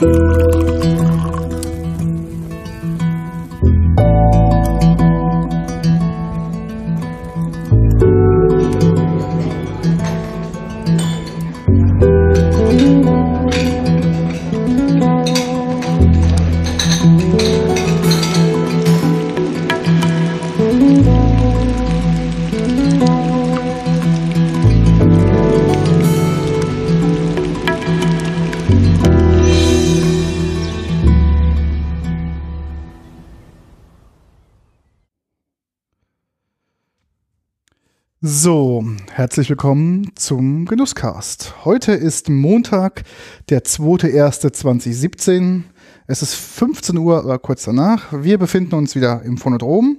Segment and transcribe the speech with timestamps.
[0.00, 0.47] So,
[39.18, 41.52] herzlich willkommen zum Genusscast.
[41.64, 43.02] Heute ist Montag,
[43.48, 45.62] der 2.1.2017.
[46.06, 48.04] Es ist 15 Uhr oder kurz danach.
[48.12, 49.96] Wir befinden uns wieder im Phonodrom.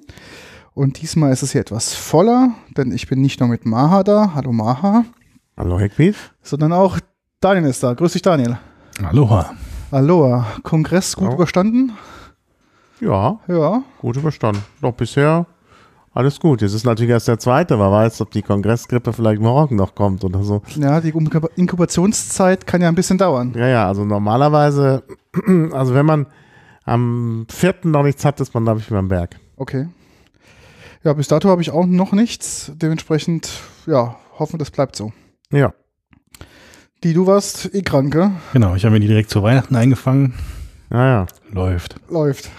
[0.74, 4.32] Und diesmal ist es hier etwas voller, denn ich bin nicht nur mit Maha da.
[4.36, 5.04] Hallo Maha.
[5.58, 6.16] Hallo Heckwied.
[6.42, 6.98] Sondern auch
[7.42, 7.94] Daniel ist da.
[7.96, 8.58] Grüß dich, Daniel.
[9.04, 9.54] Aloha.
[9.92, 10.48] Aloha.
[10.64, 11.34] Kongress gut Ja.
[11.34, 11.92] überstanden?
[13.02, 13.84] Ja, Ja.
[14.00, 14.64] gut überstanden.
[14.82, 15.46] Doch bisher
[16.14, 16.62] alles gut.
[16.62, 17.78] Jetzt ist natürlich erst der zweite.
[17.80, 20.62] Wer weiß, ob die Kongressgrippe vielleicht morgen noch kommt oder so.
[20.76, 23.54] Ja, die Inkub- Inkubationszeit kann ja ein bisschen dauern.
[23.56, 25.04] Ja, ja, also normalerweise,
[25.72, 26.28] also wenn man
[26.86, 29.36] am vierten noch nichts hat, ist man, glaube ich, über dem Berg.
[29.58, 29.88] Okay.
[31.04, 32.72] Ja, bis dato habe ich auch noch nichts.
[32.76, 33.50] Dementsprechend,
[33.86, 35.14] ja, hoffen, das bleibt so.
[35.52, 35.74] Ja.
[37.04, 38.32] Die, du warst eh kranke.
[38.52, 40.34] Genau, ich habe mir die direkt zu Weihnachten eingefangen.
[40.90, 41.28] Naja.
[41.52, 41.96] Läuft.
[42.10, 42.50] Läuft.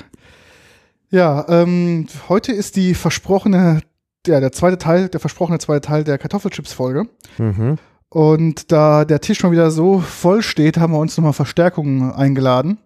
[1.11, 3.81] Ja, ähm, heute ist die versprochene,
[4.27, 7.07] ja, der zweite Teil, der versprochene zweite Teil der Kartoffelchips-Folge.
[7.39, 7.79] Mhm.
[8.09, 12.79] Und da der Tisch mal wieder so voll steht, haben wir uns nochmal Verstärkung eingeladen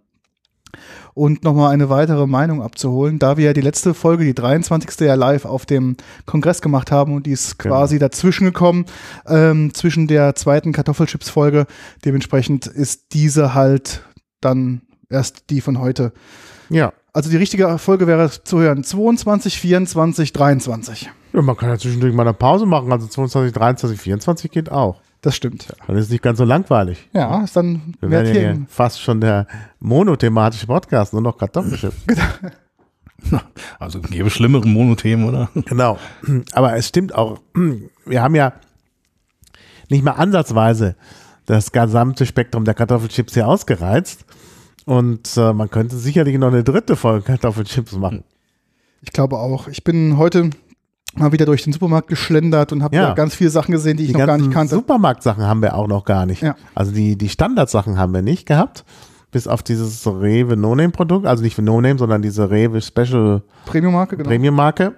[1.14, 5.00] und nochmal eine weitere Meinung abzuholen, da wir ja die letzte Folge, die 23.
[5.06, 7.74] ja live auf dem Kongress gemacht haben und die ist Genau.
[7.76, 8.86] quasi dazwischen gekommen,
[9.26, 11.66] ähm, zwischen der zweiten Kartoffelchips-Folge.
[12.04, 14.02] Dementsprechend ist diese halt
[14.40, 16.12] dann erst die von heute.
[16.68, 16.92] Ja.
[17.14, 21.10] Also die richtige Folge wäre zu hören 22, 24, 23.
[21.32, 21.42] ja.
[21.42, 22.90] Man kann ja zwischendurch mal eine Pause machen.
[22.90, 25.00] Also 22, 23, 24 geht auch.
[25.20, 25.68] Das stimmt.
[25.86, 27.08] Dann ist es nicht ganz so langweilig.
[27.12, 29.46] Ja, ist dann Wir mehr werden ja fast schon der
[29.78, 31.96] monothematische Podcast, nur noch Kartoffelchips.
[33.78, 35.48] Also gäbe schlimmere Monothemen, oder?
[35.64, 35.96] Genau.
[36.52, 37.40] Aber es stimmt auch,
[38.04, 38.52] wir haben ja
[39.88, 40.94] nicht mal ansatzweise
[41.46, 44.26] das gesamte Spektrum der Kartoffelchips hier ausgereizt.
[44.84, 48.24] Und äh, man könnte sicherlich noch eine dritte Folge Kartoffelchips machen.
[49.00, 49.68] Ich glaube auch.
[49.68, 50.50] Ich bin heute
[51.16, 53.14] mal wieder durch den Supermarkt geschlendert und habe Ja.
[53.14, 54.74] ganz viele Sachen gesehen, die ich Die noch gar nicht kannte.
[54.74, 56.42] Supermarktsachen haben wir auch noch gar nicht.
[56.42, 56.56] Ja.
[56.74, 58.84] Also die, die Standardsachen haben wir nicht gehabt.
[59.30, 61.26] Bis auf dieses Rewe No-Name-Produkt.
[61.26, 64.28] Also nicht für No-Name, sondern diese Rewe Special Premium-Marke, genau.
[64.28, 64.94] Premium-Marke.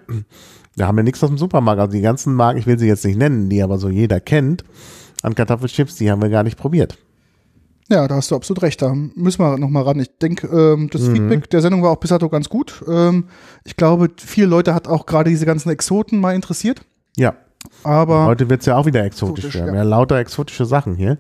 [0.77, 1.81] Da haben wir nichts aus dem Supermarkt.
[1.81, 4.63] Also die ganzen Marken, ich will sie jetzt nicht nennen, die aber so jeder kennt,
[5.23, 6.99] an Kartoffelchips, die haben wir gar nicht probiert.
[7.89, 8.83] Ja, da hast du absolut recht.
[8.83, 10.01] Da müssen wir noch mal ran.
[10.01, 11.15] Ich denke, ähm, das Mhm.
[11.15, 12.83] Feedback der Sendung war auch bis dato ganz gut.
[12.89, 13.27] Ähm,
[13.65, 16.81] ich glaube, viele Leute hat auch gerade diese ganzen Exoten mal interessiert.
[17.17, 17.35] Ja,
[17.85, 19.45] Aber heute wird es ja auch wieder exotisch.
[19.47, 19.83] Exotisch, Wir haben ja.
[19.83, 21.19] ja lauter exotische Sachen hier.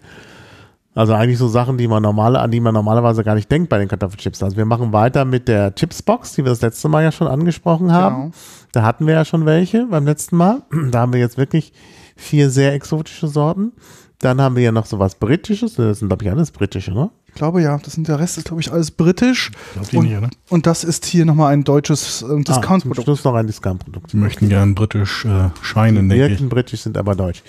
[0.95, 3.77] Also eigentlich so Sachen, die man normale, an die man normalerweise gar nicht denkt bei
[3.79, 4.43] den Kartoffelchips.
[4.43, 7.93] Also wir machen weiter mit der Chipsbox, die wir das letzte Mal ja schon angesprochen
[7.93, 8.17] haben.
[8.17, 8.35] Genau.
[8.73, 10.63] Da hatten wir ja schon welche beim letzten Mal.
[10.91, 11.73] Da haben wir jetzt wirklich
[12.17, 13.73] vier sehr exotische Sorten.
[14.21, 15.75] Dann haben wir ja noch so was Britisches.
[15.75, 17.11] Das sind, glaube ich, alles britische, ne?
[17.29, 19.51] ich glaube ja, das sind der Rest ist, glaube ich, alles britisch.
[19.75, 20.31] Glaubt Und, nicht, oder?
[20.49, 23.05] und das ist hier noch mal ein deutsches ähm, Ah, zum Discount-Produkt.
[23.05, 24.15] Schluss noch ein Discount-Produkt.
[24.15, 26.31] Die möchten gern britisch äh, scheinen, denke ich.
[26.31, 27.43] Wirken britisch, sind aber deutsch.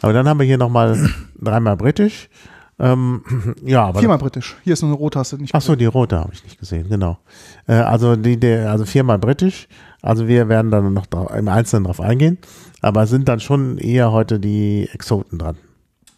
[0.00, 2.30] Aber dann haben wir hier nochmal dreimal britisch.
[2.78, 3.22] Ähm,
[3.62, 4.56] ja, aber Viermal britisch.
[4.64, 5.36] Hier ist noch eine Rottaste.
[5.36, 7.18] Nicht Ach so, die rote habe ich nicht gesehen, genau.
[7.66, 9.68] Äh, also die, der, also viermal britisch.
[10.00, 12.38] Also wir werden dann noch im Einzelnen drauf eingehen.
[12.80, 15.58] Aber es sind dann schon eher heute die Exoten dran.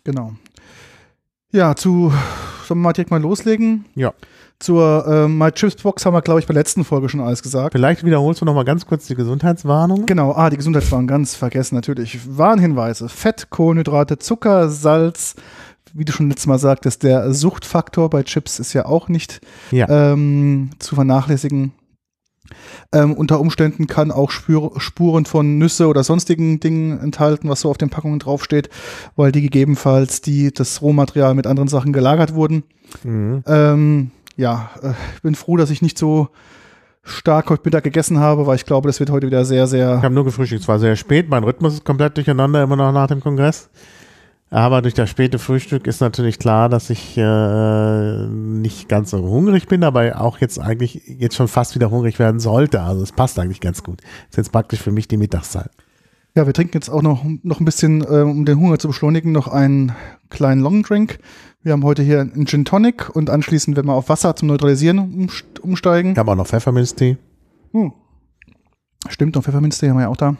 [0.08, 0.32] Genau.
[1.52, 2.10] Ja, zu,
[2.66, 3.84] sollen wir mal direkt mal loslegen?
[3.94, 4.14] Ja.
[4.58, 7.42] Zur ähm, My Chips Box haben wir, glaube ich, bei der letzten Folge schon alles
[7.42, 7.72] gesagt.
[7.72, 10.06] Vielleicht wiederholst du noch mal ganz kurz die Gesundheitswarnung.
[10.06, 12.20] Genau, ah, die Gesundheitswarnung ganz vergessen, natürlich.
[12.38, 15.34] Warnhinweise: Fett, Kohlenhydrate, Zucker, Salz.
[15.92, 19.88] Wie du schon letztes Mal sagtest, der Suchtfaktor bei Chips ist ja auch nicht Ja.
[20.12, 21.72] ähm, zu vernachlässigen.
[22.92, 27.70] Ähm, unter Umständen kann auch Spür Spuren von Nüsse oder sonstigen Dingen enthalten, was so
[27.70, 28.68] auf den Packungen draufsteht,
[29.16, 32.64] weil die gegebenenfalls die, das Rohmaterial mit anderen Sachen gelagert wurden.
[33.04, 33.42] Mhm.
[33.46, 36.28] Ähm, ja, äh, ich bin froh, dass ich nicht so
[37.02, 40.02] stark heute Mittag gegessen habe, weil ich glaube, das wird heute wieder sehr, Ich sehr.
[40.02, 40.62] habe nur gefrühstückt.
[40.62, 41.28] Es war sehr spät.
[41.28, 43.70] Mein Rhythmus ist komplett durcheinander, immer noch nach dem Kongress.
[44.50, 49.68] Aber durch das späte Frühstück ist natürlich klar, dass ich äh, nicht ganz so hungrig
[49.68, 52.80] bin, aber auch jetzt eigentlich jetzt schon fast wieder hungrig werden sollte.
[52.80, 54.00] Also es passt eigentlich ganz gut.
[54.30, 55.70] Ist jetzt praktisch für mich die Mittagszeit.
[56.34, 59.32] Ja, wir trinken jetzt auch noch, noch ein bisschen, äh, um den Hunger zu beschleunigen,
[59.32, 59.92] noch einen
[60.30, 61.18] kleinen Long Drink.
[61.62, 64.98] Wir haben heute hier einen Gin Tonic und anschließend werden wir auf Wasser zum Neutralisieren
[64.98, 66.12] umst- umsteigen.
[66.12, 67.18] Ich habe auch noch Pfefferminztee.
[67.72, 67.92] Hm.
[69.08, 70.36] Stimmt, und Pfefferminztee haben wir ja auch da.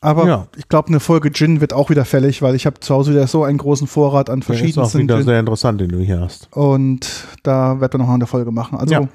[0.00, 0.46] Aber Ja.
[0.56, 3.26] ich glaube, eine Folge Gin wird auch wieder fällig, weil ich habe zu Hause wieder
[3.26, 5.24] so einen großen Vorrat an Das ist auch verschiedensten wieder Gin.
[5.24, 6.48] sehr interessant, den du hier hast.
[6.52, 8.78] Und da wird man noch eine Folge machen.
[8.78, 9.08] Also Ja.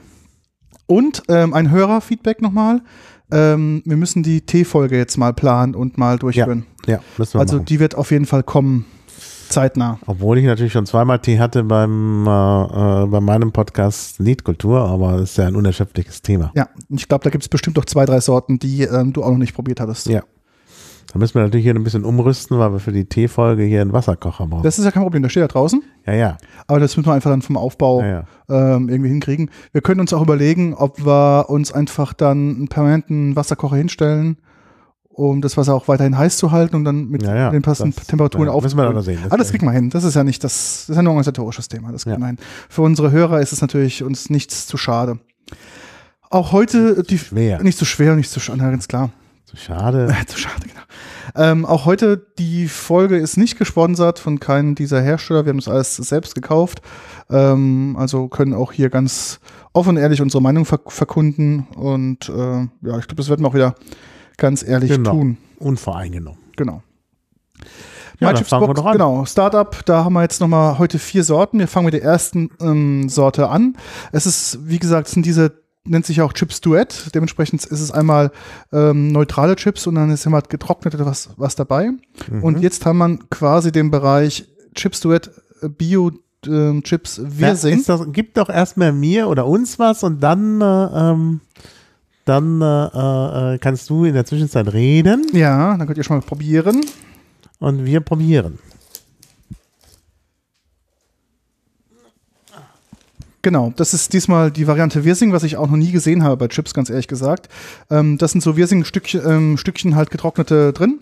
[0.87, 2.81] und ähm, ein Hörerfeedback nochmal.
[3.31, 6.65] Ähm, wir müssen die T-Folge jetzt mal planen und mal durchführen.
[6.85, 7.65] Ja, müssen wir also machen.
[7.65, 8.85] die wird auf jeden Fall kommen,
[9.49, 9.99] zeitnah.
[10.05, 15.13] Obwohl ich natürlich schon zweimal Tee hatte beim, äh, äh, bei meinem Podcast Liedkultur, aber
[15.13, 16.51] das ist ja ein unerschöpfliches Thema.
[16.55, 19.23] Ja, und ich glaube, da gibt es bestimmt noch zwei, drei Sorten, die ähm, du
[19.23, 20.07] auch noch nicht probiert hattest.
[20.07, 20.21] Ja.
[21.13, 23.93] Da müssen wir natürlich hier ein bisschen umrüsten, weil wir für die Teefolge hier einen
[23.93, 24.63] Wasserkocher brauchen.
[24.63, 25.83] Das ist ja kein Problem, der steht da draußen.
[26.07, 26.37] ja, ja.
[26.67, 28.75] Aber das müssen wir einfach dann vom Aufbau ja, ja.
[28.75, 29.51] ähm, irgendwie hinkriegen.
[29.71, 34.37] Wir können uns auch überlegen, ob wir uns einfach dann einen permanenten Wasserkocher hinstellen,
[35.03, 37.49] um das Wasser auch weiterhin heiß zu halten und dann mit Ja, ja.
[37.51, 38.63] den passenden Das- Temperaturen ja, auf.
[38.63, 39.19] müssen wir dann noch sehen.
[39.23, 39.91] Das Ah, das kriegen wir hin.
[39.91, 41.91] Das ist ja nicht das, das ist ja ein organisatorisches Thema.
[41.91, 42.21] Das kriegen Ja.
[42.21, 42.37] wir hin.
[42.69, 45.19] Für unsere Hörer ist es natürlich uns nichts zu schade.
[46.31, 47.61] Auch heute die Schwer.
[47.61, 49.11] nicht zu schwer, nicht zu schade, ganz klar.
[49.53, 50.13] So schade.
[50.27, 50.81] Zu schade, genau.
[51.35, 55.45] Ähm, auch heute, die Folge ist nicht gesponsert von keinem dieser Hersteller.
[55.45, 56.81] Wir haben das alles selbst gekauft.
[57.29, 59.39] Ähm, also können auch hier ganz
[59.73, 61.67] offen und ehrlich unsere Meinung verk verkunden.
[61.75, 63.75] Und äh, ja, ich glaube, das werden wir auch wieder
[64.37, 65.11] ganz ehrlich Genau.
[65.11, 65.37] tun.
[65.59, 66.39] Unvoreingenommen.
[66.57, 66.83] Genau.
[68.19, 68.91] Ja, My dann Chips fangen wir Box, doch an.
[68.93, 71.59] Genau, Startup, da haben wir jetzt nochmal heute vier Sorten.
[71.59, 73.75] Wir fangen mit der ersten ähm, Sorte an.
[74.11, 77.13] Es ist, wie gesagt, es sind diese, nennt sich auch Chips Duett.
[77.13, 78.31] Dementsprechend ist es einmal
[78.71, 81.91] ähm, neutrale Chips und dann ist immer getrocknete was, was dabei.
[82.31, 82.43] Mhm.
[82.43, 85.31] Und jetzt haben wir quasi den Bereich Chips Duett
[85.61, 86.11] äh, Bio
[86.45, 91.41] ähm, Chips ist das, gib doch erstmal mir oder uns was und dann, äh, ähm,
[92.25, 96.25] dann äh, äh, kannst du in der Zwischenzeit reden Ja, dann könnt ihr schon mal
[96.25, 96.81] probieren.
[97.59, 98.59] und wir probieren.
[103.43, 106.47] Genau, das ist diesmal die Variante Wirsing, was ich auch noch nie gesehen habe bei
[106.47, 107.49] Chips, ganz ehrlich gesagt.
[107.91, 111.01] Ähm, das sind so Wirsing-Stückchen ähm, Stückchen halt getrocknete drin.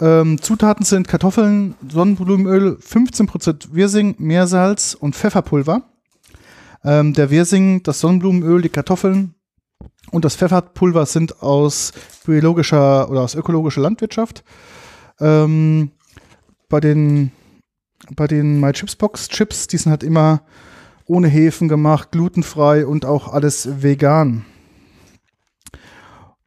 [0.00, 5.82] Ähm, Zutaten sind Kartoffeln, Sonnenblumenöl, 15% Wirsing, Meersalz und Pfefferpulver.
[6.82, 9.34] Ähm, der Wirsing, das Sonnenblumenöl, die Kartoffeln
[10.12, 11.92] und das Pfefferpulver sind aus
[12.24, 14.44] biologischer oder aus ökologischer Landwirtschaft.
[15.20, 15.90] Ähm,
[16.70, 17.32] bei den
[18.14, 20.40] bei den My Chips Box Chips, die sind halt immer
[21.06, 24.44] ohne Hefen gemacht, glutenfrei und auch alles vegan.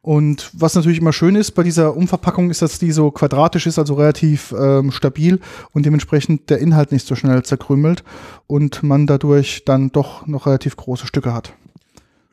[0.02, 3.78] Und was natürlich immer schön ist bei dieser Umverpackung, ist, dass die so quadratisch ist,
[3.78, 5.40] also relativ ähm, stabil
[5.72, 8.02] und dementsprechend der Inhalt nicht so schnell zerkrümelt
[8.46, 11.52] und man dadurch dann doch noch relativ große Stücke hat.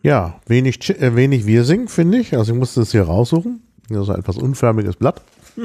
[0.02, 2.38] Ja, wenig, äh, wenig Wirsing, finde ich.
[2.38, 3.62] Also ich musste es hier raussuchen.
[3.90, 5.22] Das ist ein etwas unförmiges Blatt.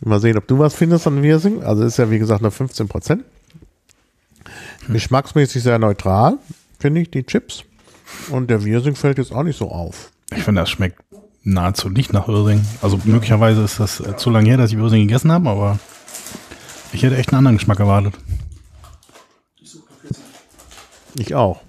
[0.00, 1.62] Mal sehen, ob du was findest an Wirsing.
[1.62, 3.24] Also ist ja wie gesagt nur 15 Prozent.
[4.86, 6.38] Geschmacksmäßig sehr neutral,
[6.78, 7.64] finde ich, die Chips.
[8.30, 10.10] Und der Wirsing fällt jetzt auch nicht so auf.
[10.34, 11.02] Ich finde, das schmeckt
[11.42, 12.64] nahezu nicht nach Wirsing.
[12.82, 15.78] Also möglicherweise ist das äh, zu lange her, dass ich Wirsing gegessen habe, aber
[16.92, 18.14] ich hätte echt einen anderen Geschmack erwartet.
[21.16, 21.60] Ich auch.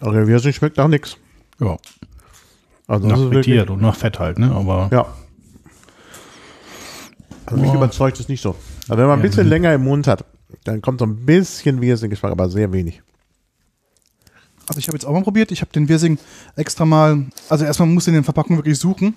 [0.00, 1.16] Aber der Wirsing schmeckt nach nichts.
[1.60, 1.76] Ja,
[2.86, 4.52] Also nach frittiert und nach Fett halt, ne?
[4.52, 5.06] Aber ja.
[7.46, 8.56] Also mich überzeugt es nicht so.
[8.88, 10.24] Aber wenn man ein bisschen länger im Mund hat,
[10.64, 13.02] dann kommt so ein bisschen Wirsing-Geschmack, aber sehr wenig.
[14.66, 16.18] Also ich habe jetzt auch mal probiert, ich habe den Wirsing
[16.56, 19.14] extra mal, also erstmal muss ich in den Verpackungen wirklich suchen,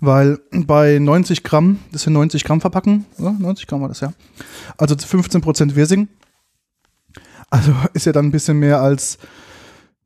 [0.00, 3.32] weil bei 90 Gramm, das sind 90 Gramm Verpacken, oder?
[3.32, 4.12] 90 Gramm war das ja,
[4.76, 6.08] also 15% Wirsing,
[7.48, 9.18] also ist ja dann ein bisschen mehr als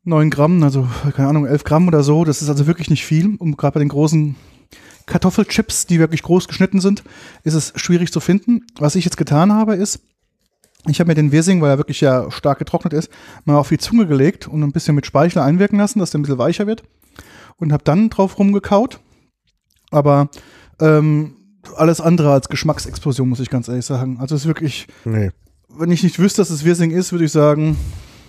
[0.04, 3.34] 9 Gramm, also keine Ahnung, 11 Gramm oder so, das ist also wirklich nicht viel,
[3.36, 4.36] um gerade bei den großen
[5.06, 7.02] Kartoffelchips, die wirklich groß geschnitten sind,
[7.42, 8.62] ist es schwierig zu finden.
[8.78, 10.00] Was ich jetzt getan habe, ist,
[10.86, 13.10] ich habe mir den Wirsing, weil er wirklich ja stark getrocknet ist,
[13.44, 16.22] mal auf die Zunge gelegt und ein bisschen mit Speichel einwirken lassen, dass der ein
[16.22, 16.82] bisschen weicher wird.
[17.56, 18.98] Und habe dann drauf rumgekaut.
[19.90, 20.28] Aber
[20.80, 21.36] ähm,
[21.76, 24.18] alles andere als Geschmacksexplosion, muss ich ganz ehrlich sagen.
[24.20, 25.30] Also es ist wirklich, Nee.
[25.68, 27.76] wenn ich nicht wüsste, dass es Wirsing ist, würde ich sagen,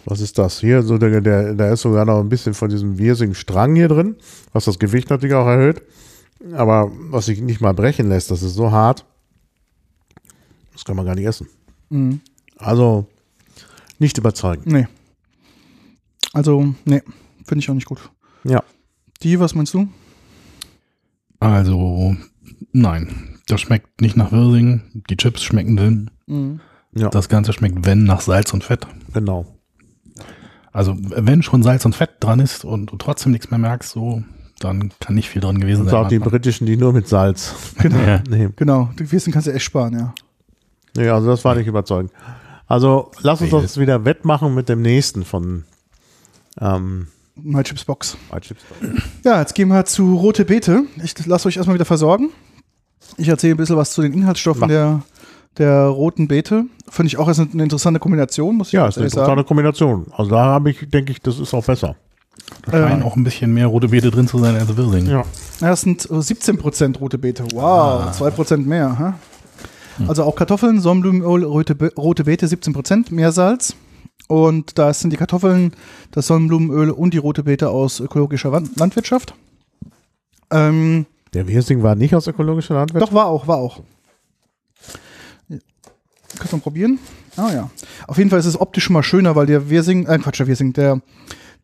[0.06, 0.60] Was ist das?
[0.60, 4.16] Hier, so der, der, da ist sogar noch ein bisschen von diesem Wirsing-Strang hier drin,
[4.54, 5.82] was das Gewicht natürlich auch erhöht.
[6.54, 9.06] Aber was sich nicht mal brechen lässt, das ist so hart.
[10.74, 11.48] Das kann man gar nicht essen.
[11.90, 12.18] mh,
[12.58, 13.08] Also
[14.00, 14.64] nicht überzeugen.
[14.66, 14.88] nee.
[16.34, 17.02] Also, nee,
[17.46, 18.10] finde ich auch nicht gut.
[18.44, 18.62] Ja.
[19.24, 19.88] Die, was meinst du?
[21.40, 22.16] also,
[22.74, 25.04] nein, das schmeckt nicht nach Wirsing.
[25.10, 26.12] Die Chips schmecken dünn.
[26.28, 26.60] Mhm.
[26.94, 28.86] Ja, Das Ganze schmeckt, wenn, nach Salz und Fett.
[29.14, 29.46] genau.
[30.74, 34.22] Also, wenn schon Salz und Fett dran ist und du trotzdem nichts mehr merkst, so,
[34.60, 36.06] Dann kann nicht viel dran gewesen Und sein.
[36.06, 38.22] auch die britischen, die nur mit Salz Ja.
[38.30, 38.54] nehmen.
[38.56, 40.14] Genau, die Wissen kannst du echt sparen, ja.
[40.96, 42.12] Nee, also das war nicht überzeugend.
[42.68, 43.62] Also lass uns Nee.
[43.62, 45.66] das wieder wettmachen mit dem nächsten von
[46.62, 48.16] ähm, My Chips Box.
[48.32, 48.62] White Chips.
[49.26, 50.84] Ja, jetzt gehen wir zu Rote Beete.
[51.04, 52.30] Ich lasse euch erstmal wieder versorgen.
[53.18, 54.68] Ich erzähle ein bisschen was zu den Inhaltsstoffen Mach.
[54.70, 55.02] der,
[55.58, 56.64] der roten Beete.
[56.90, 59.40] Finde ich auch als eine, eine interessante Kombination, muss ich Ja, ganz ist eine interessante
[59.42, 59.48] sagen.
[59.48, 60.06] Kombination.
[60.16, 61.96] Also da habe ich, denke ich, das ist auch besser.
[62.66, 63.04] Da scheinen Ähm.
[63.08, 65.08] auch ein bisschen mehr rote Beete drin zu sein als Wirsing.
[65.08, 65.24] Ja.
[65.62, 67.46] Ja, es sind äh, 17% rote Beete.
[67.54, 68.98] Wow, 2% mehr.
[69.00, 69.14] Ha?
[70.08, 73.76] Also auch Kartoffeln, Sonnenblumenöl, rote, Be rote Beete 17%, Meersalz.
[74.28, 75.74] Und da sind die Kartoffeln,
[76.12, 79.36] das Sonnenblumenöl und die rote Beete aus ökologischer Landwirtschaft.
[80.52, 83.12] Ähm, Der Wirsing war nicht aus ökologischer Landwirtschaft.
[83.12, 83.82] Doch, war auch, war auch.
[86.38, 87.00] Kannst du mal probieren?
[87.38, 87.70] Ah ja.
[88.08, 90.48] Auf jeden Fall ist es optisch schon mal schöner, weil der Wirsing, äh Quatsch, der
[90.48, 91.02] Wirsing, der,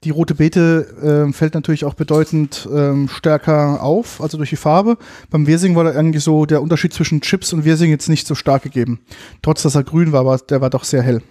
[0.04, 4.98] die rote Beete ähm, fällt natürlich auch bedeutend ähm, stärker auf, also durch die Farbe.
[5.30, 8.34] Beim Wirsing war da eigentlich so der Unterschied zwischen Chips und Wirsing jetzt nicht so
[8.34, 9.00] stark gegeben.
[9.44, 11.22] Trotz, dass er grün war, aber der war doch sehr hell.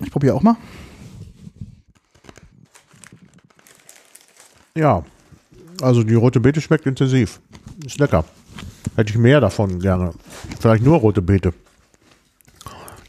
[0.00, 0.56] Ich probiere auch mal.
[4.74, 5.04] Ja.
[5.80, 7.40] Also die rote Beete schmeckt intensiv.
[7.86, 8.24] Ist lecker.
[8.96, 10.12] Hätte ich mehr davon gerne.
[10.58, 11.54] Vielleicht nur rote Beete.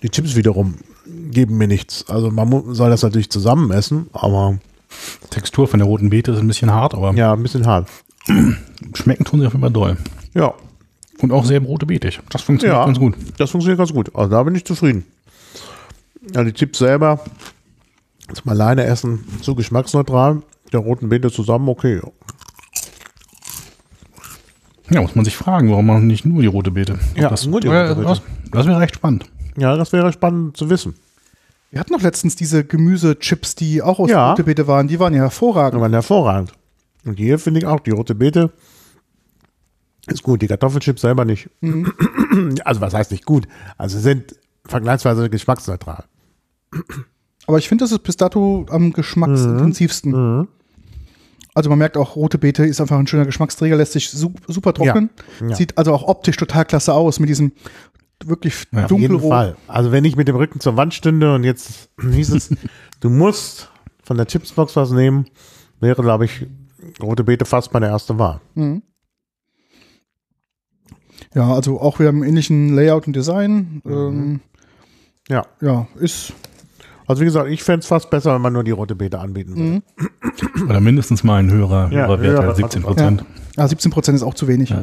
[0.03, 0.75] Die Chips wiederum
[1.31, 2.05] geben mir nichts.
[2.09, 4.57] Also man soll das natürlich zusammen essen, aber
[5.29, 7.87] Textur von der roten Beete ist ein bisschen hart, aber ja, ein bisschen hart.
[8.95, 9.97] schmecken tun sie auf jeden Fall doll.
[10.33, 10.53] Ja,
[11.21, 12.19] Und auch sehr rote Beetig.
[12.29, 12.85] Das funktioniert Ja.
[12.85, 13.15] ganz gut.
[13.37, 14.13] das funktioniert ganz gut.
[14.15, 15.05] Also da bin ich zufrieden.
[16.35, 17.19] Ja, die Chips selber
[18.33, 20.41] zum alleine essen zu geschmacksneutral.
[20.71, 21.99] Der roten Beete zusammen, okay.
[24.89, 26.99] Ja, muss man sich fragen, warum man nicht nur die rote Beete.
[27.15, 28.07] Ja, das, nur die Ja, rote Beete.
[28.07, 29.25] Das, das wäre echt spannend.
[29.57, 30.95] Ja, das wäre spannend zu wissen.
[31.71, 34.31] Wir hatten noch letztens diese Gemüsechips, die auch aus Ja.
[34.31, 34.87] rote Beete waren.
[34.87, 35.77] Die waren ja hervorragend.
[35.77, 36.51] Die waren hervorragend.
[37.05, 38.51] Und hier finde ich auch, die rote Beete
[40.07, 40.41] ist gut.
[40.41, 41.49] Die Kartoffelchips selber nicht.
[42.63, 43.45] Also was heißt nicht gut?
[43.77, 46.05] Also sind vergleichsweise geschmacksneutral.
[47.45, 50.47] Aber ich finde, das ist bis dato am geschmacksintensivsten.
[51.53, 54.73] Also man merkt auch, rote Beete ist einfach ein schöner Geschmacksträger, lässt sich su super
[54.73, 55.09] trocknen.
[55.45, 55.55] Ja.
[55.55, 57.51] Sieht also auch optisch total klasse aus mit diesem
[58.27, 59.31] wirklich Ja, auf Auf jeden dunkelrot.
[59.31, 59.55] Fall.
[59.67, 62.55] Also wenn ich mit dem Rücken zur Wand stünde und jetzt hieß es,
[62.99, 63.69] du musst
[64.03, 65.25] von der Chipsbox was nehmen,
[65.79, 66.45] wäre, glaube ich,
[67.01, 68.41] rote Beete fast meine erste Wahl.
[71.33, 73.81] Ja, also auch wieder im ähnlichen Layout und Design.
[73.85, 74.41] Ähm,
[75.29, 75.45] Ja.
[75.61, 76.33] ja, ist
[77.07, 79.55] Also wie gesagt, ich fände es fast besser, wenn man nur die rote Beete anbieten
[79.55, 80.65] würde.
[80.65, 83.25] Oder mindestens mal ein höherer, Ja, höherer Wert als 17 Prozent.
[83.57, 84.69] ja, 17 Prozent ist auch zu wenig.
[84.69, 84.81] Ja.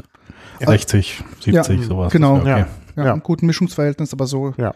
[0.61, 2.13] 60, 70, Ja, sowas.
[2.13, 2.37] genau.
[2.39, 2.65] Okay.
[2.99, 3.15] Ja, Ja.
[3.15, 4.53] ein guten Mischungsverhältnis, aber so.
[4.59, 4.75] Ja.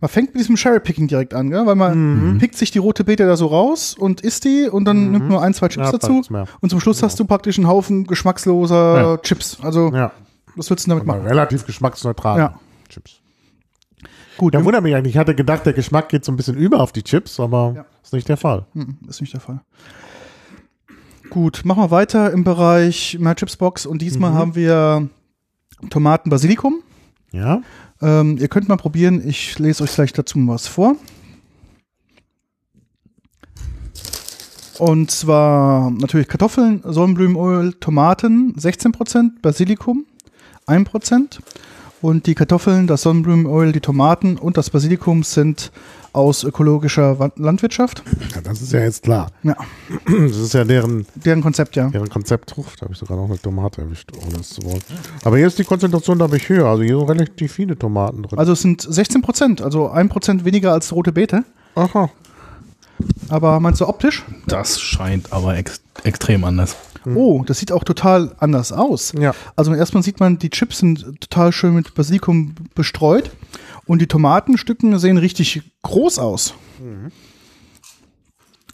[0.00, 1.66] Man fängt mit diesem Cherry-Picking direkt an, gell?
[1.66, 5.12] weil man pickt sich die rote Beete da so raus und isst die und dann
[5.12, 6.22] nimmt man ein, zwei Chips Ja, dazu.
[6.60, 9.20] Und zum Schluss hast du praktisch einen Haufen geschmacksloser.
[9.22, 9.58] Chips.
[9.62, 9.92] Also,
[10.56, 11.26] was würdest du damit Aber machen?
[11.28, 12.38] relativ geschmacksneutral.
[12.38, 12.58] Ja.
[12.88, 13.20] Chips.
[14.36, 15.14] Gut, Ja, wundert mich eigentlich.
[15.14, 17.84] Ich hatte gedacht, der Geschmack geht so ein bisschen über auf die Chips, aber Ja.
[18.02, 18.66] ist nicht der Fall.
[18.74, 19.60] Hm, Ist nicht der Fall.
[21.30, 24.34] Gut, machen wir weiter im Bereich My Chips Box und diesmal Mhm.
[24.34, 25.08] haben wir
[25.90, 26.82] Tomaten Basilikum.
[27.34, 27.62] Ja.
[28.00, 30.94] Ähm, ihr könnt mal probieren, ich lese euch gleich dazu was vor.
[34.78, 40.06] Und zwar natürlich Kartoffeln, Sonnenblumenöl, Tomaten 16%, Basilikum
[40.68, 41.40] 1%.
[42.00, 45.72] Und die Kartoffeln, das Sonnenblumenöl, die Tomaten und das Basilikum sind
[46.14, 48.02] aus ökologischer Landwirtschaft.
[48.34, 49.30] ja, das ist ja jetzt klar.
[49.42, 49.56] Ja,
[50.06, 51.88] Das ist ja deren, deren Konzept, ja.
[51.88, 52.56] deren Konzept.
[52.56, 54.80] Huch, da habe ich sogar noch eine Tomate erwischt, ohne es zu wollen.
[55.24, 56.66] Aber hier ist die Konzentration, glaube ich, höher.
[56.66, 58.38] Also hier sind relativ viele Tomaten drin.
[58.38, 61.44] Also es sind 16%, also 1% weniger als rote Beete.
[61.74, 62.08] Aha.
[63.28, 64.24] Aber meinst du optisch?
[64.46, 66.76] Das scheint aber ex extrem anders.
[67.14, 69.12] Oh, das sieht auch total anders aus.
[69.18, 69.34] Ja.
[69.56, 73.30] Also erstmal sieht man, die Chips sind total schön mit Basilikum bestreut
[73.86, 76.54] und die Tomatenstücken sehen richtig groß aus.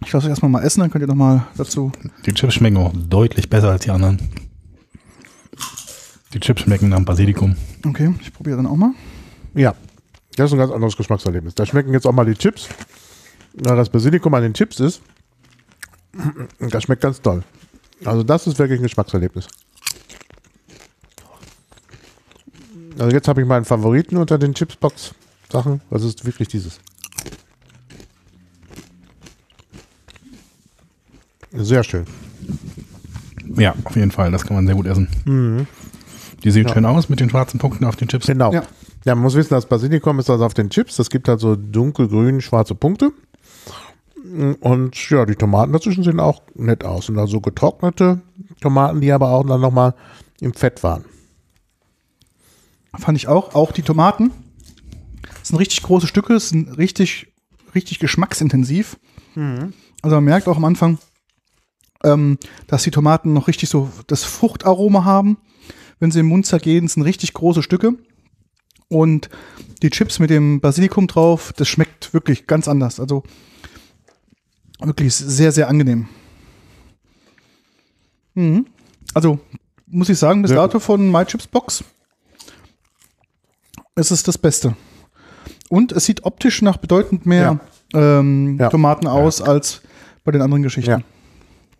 [0.04, 1.92] Ich lasse euch erstmal mal essen, dann könnt ihr nochmal dazu.
[2.24, 4.18] Die Chips schmecken auch deutlich besser als die anderen.
[6.32, 7.56] Die Chips schmecken nach Basilikum.
[7.84, 8.92] Okay, ich probiere dann auch mal.
[9.54, 9.74] Ja.
[10.36, 11.54] Das ist ein ganz anderes Geschmackserlebnis.
[11.54, 12.68] Da schmecken jetzt auch mal die Chips.
[13.52, 15.02] Da das Basilikum an den Chips ist,
[16.60, 17.42] das schmeckt ganz toll.
[18.04, 19.48] Also das ist wirklich ein Geschmackserlebnis.
[23.00, 25.80] Also jetzt habe ich meinen Favoriten unter den Chipsbox-Sachen.
[25.88, 26.78] Das ist wirklich dieses.
[31.52, 32.04] Sehr schön.
[33.56, 34.30] Ja, auf jeden Fall.
[34.30, 35.08] Das kann man sehr gut essen.
[36.44, 36.74] Die sehen Ja.
[36.74, 38.26] schön aus mit den schwarzen Punkten auf den Chips.
[38.26, 38.52] Genau.
[38.52, 38.64] Ja.
[39.06, 39.14] Ja.
[39.14, 40.96] man muss wissen, das Basilikum ist also auf den Chips.
[40.96, 43.12] Das gibt halt so dunkelgrün schwarze Punkte.
[44.60, 47.08] Und ja, die Tomaten dazwischen sehen auch nett aus.
[47.08, 48.20] Und also getrocknete
[48.60, 49.94] Tomaten, die aber auch dann nochmal
[50.42, 51.06] im Fett waren.
[52.98, 53.54] Fand ich auch.
[53.54, 54.30] Auch die Tomaten.
[55.38, 57.32] Das sind richtig große Stücke, sind richtig,
[57.74, 58.98] richtig geschmacksintensiv.
[60.02, 60.98] Also man merkt auch am Anfang,
[62.04, 65.38] ähm, dass die Tomaten noch richtig so das Fruchtaroma haben.
[65.98, 67.94] Wenn sie im Mund zergehen, sind richtig große Stücke.
[68.88, 69.30] Und
[69.82, 72.98] die Chips mit dem Basilikum drauf, das schmeckt wirklich ganz anders.
[72.98, 73.22] Also
[74.80, 76.08] wirklich sehr, sehr angenehm.
[78.34, 78.66] Mhm.
[79.14, 79.38] Also
[79.86, 81.84] muss ich sagen, bis Sehr dato von My Chips Box
[84.00, 84.74] es ist das Beste.
[85.68, 87.60] Und es sieht optisch nach bedeutend mehr
[87.94, 88.68] ähm, Ja.
[88.70, 89.82] Tomaten aus als
[90.24, 90.90] bei den anderen Geschichten.
[90.90, 91.00] Ja.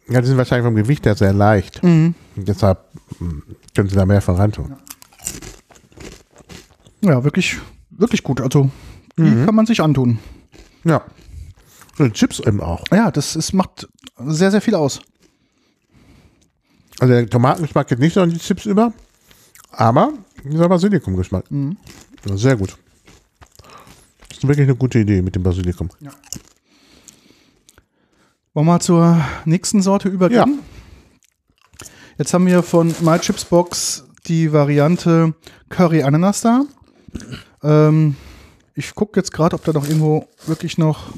[0.08, 1.82] Ja, die sind wahrscheinlich vom Gewicht her sehr leicht.
[1.84, 2.14] Mhm.
[2.34, 2.78] Deshalb
[3.20, 3.38] mm,
[3.76, 4.74] können sie da mehr von reintun.
[7.00, 7.58] Ja, wirklich,
[7.90, 8.40] wirklich gut.
[8.40, 8.70] Also,
[9.16, 10.18] die kann man sich antun.
[10.84, 11.02] Ja.
[11.98, 12.84] Und Chips eben auch.
[12.90, 13.88] Ja, das ist, macht
[14.26, 15.00] sehr, sehr viel aus.
[16.98, 18.92] Also der Tomatengeschmack geht nicht so an die Chips über,
[19.70, 20.12] aber
[20.44, 21.44] dieser Basilikumgeschmack.
[22.26, 22.76] Ja, sehr gut.
[24.28, 25.90] Das ist wirklich eine gute Idee mit dem Basilikum.
[28.52, 30.60] Wollen wir mal zur nächsten Sorte übergehen?
[32.18, 35.34] Jetzt haben wir von My Chips Box die Variante
[35.68, 36.64] Curry Ananas da.
[37.62, 38.16] Ähm,
[38.74, 41.12] ich gucke jetzt gerade, ob da noch irgendwo wirklich noch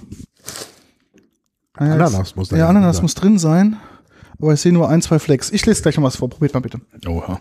[1.79, 3.03] ja, Ananas muss da Ja, ja Ananas sein.
[3.03, 3.77] muss drin sein.
[4.41, 5.51] Aber ich sehe nur ein, zwei Flecks.
[5.51, 6.29] Ich lese gleich noch was vor.
[6.29, 6.81] Probiert mal bitte.
[7.07, 7.41] Oha.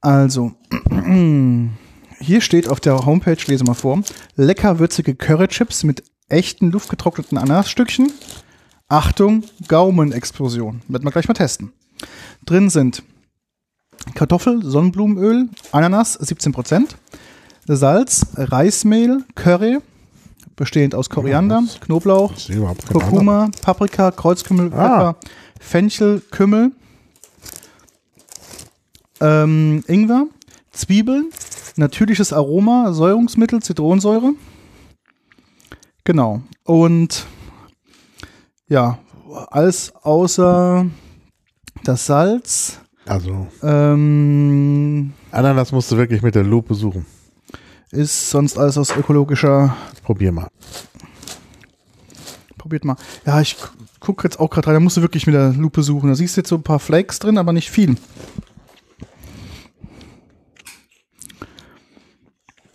[0.00, 0.52] Also,
[2.20, 4.02] hier steht auf der Homepage, lese mal vor,
[4.36, 8.12] lecker würzige Currychips mit echten luftgetrockneten Ananasstückchen.
[8.88, 10.82] Achtung, Gaumenexplosion.
[10.88, 11.72] Werden wir gleich mal testen.
[12.46, 13.02] Drin sind
[14.14, 16.86] Kartoffel, Sonnenblumenöl, Ananas 17%,
[17.66, 19.78] Salz, Reismehl, Curry,
[20.56, 22.76] bestehend aus Koriander, Knoblauch, keine Ahnung.
[22.90, 24.76] Kurkuma, Paprika, Kreuzkümmel, Ah.
[24.78, 25.16] Pfeffer,
[25.60, 26.72] Fenchel, Kümmel,
[29.20, 30.26] ähm, Ingwer,
[30.72, 31.30] Zwiebeln,
[31.78, 34.32] natürliches Aroma, Säurungsmittel, Zitronensäure.
[36.04, 36.42] Genau.
[36.64, 37.26] Und
[38.68, 38.98] ja,
[39.50, 40.86] alles außer
[41.84, 42.80] das Salz.
[43.06, 47.06] Also Ähm, Ananas musst du wirklich mit der Lupe suchen.
[47.90, 49.74] ist sonst alles aus ökologischer.
[50.02, 50.48] Probier mal.
[52.58, 52.96] Probiert mal.
[53.24, 53.56] Ja, ich
[54.00, 54.74] gucke jetzt auch gerade rein.
[54.74, 56.08] Da musst du wirklich mit der Lupe suchen.
[56.10, 57.96] Da siehst du jetzt so ein paar Flakes drin, aber nicht viel.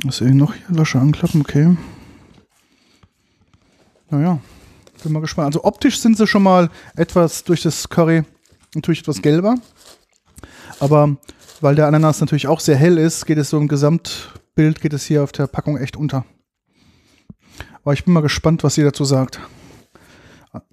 [0.04, 0.66] Was sehe ich noch hier?
[0.70, 1.78] Lasche anklappen, okay.
[4.10, 4.40] Naja,
[5.04, 5.48] bin mal gespannt.
[5.48, 8.24] Also optisch sind sie schon mal etwas durch das Curry
[8.76, 9.56] natürlich etwas gelber.
[10.80, 11.18] Aber
[11.62, 15.06] weil der Ananas natürlich auch sehr hell ist, geht es so im Gesamtbild, geht es
[15.06, 16.26] hier auf der Packung echt unter.
[17.84, 19.40] Aber ich bin mal gespannt, was ihr dazu sagt.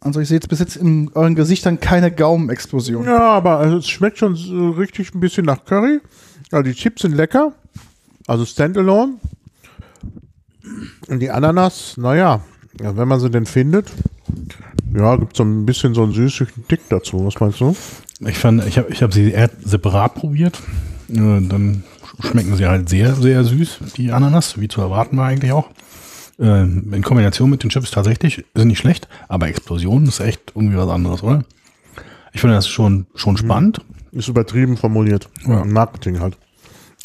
[0.01, 3.05] Also ich sehe jetzt bis jetzt in euren Gesichtern keine Gaumenexplosion.
[3.05, 6.01] Ja, aber also es schmeckt schon so richtig ein bisschen nach Curry.
[6.53, 7.55] Ja, die Chips sind lecker.
[8.27, 9.15] Also Standalone.
[11.09, 12.41] Und die Ananas, naja,
[12.81, 13.91] ja, wenn man sie denn findet,
[14.95, 17.25] ja, gibt so ein bisschen so einen süßlichen Tick dazu.
[17.25, 17.75] Was meinst du?
[18.27, 20.61] Ich fand, ich habe ich hab sie eher separat probiert.
[21.09, 21.85] Äh, Dann
[22.21, 25.69] schmecken sie halt sehr, sehr süß, die Ananas, wie zu erwarten war eigentlich auch.
[26.39, 30.77] Ähm, In Kombination mit den Chips tatsächlich sind nicht schlecht, aber Explosion ist echt irgendwie
[30.77, 31.45] was anderes, oder?
[32.33, 33.81] Ich finde das schon, schon spannend.
[34.13, 35.29] Ist übertrieben formuliert.
[35.47, 35.65] Ja.
[35.65, 36.37] Marketing halt.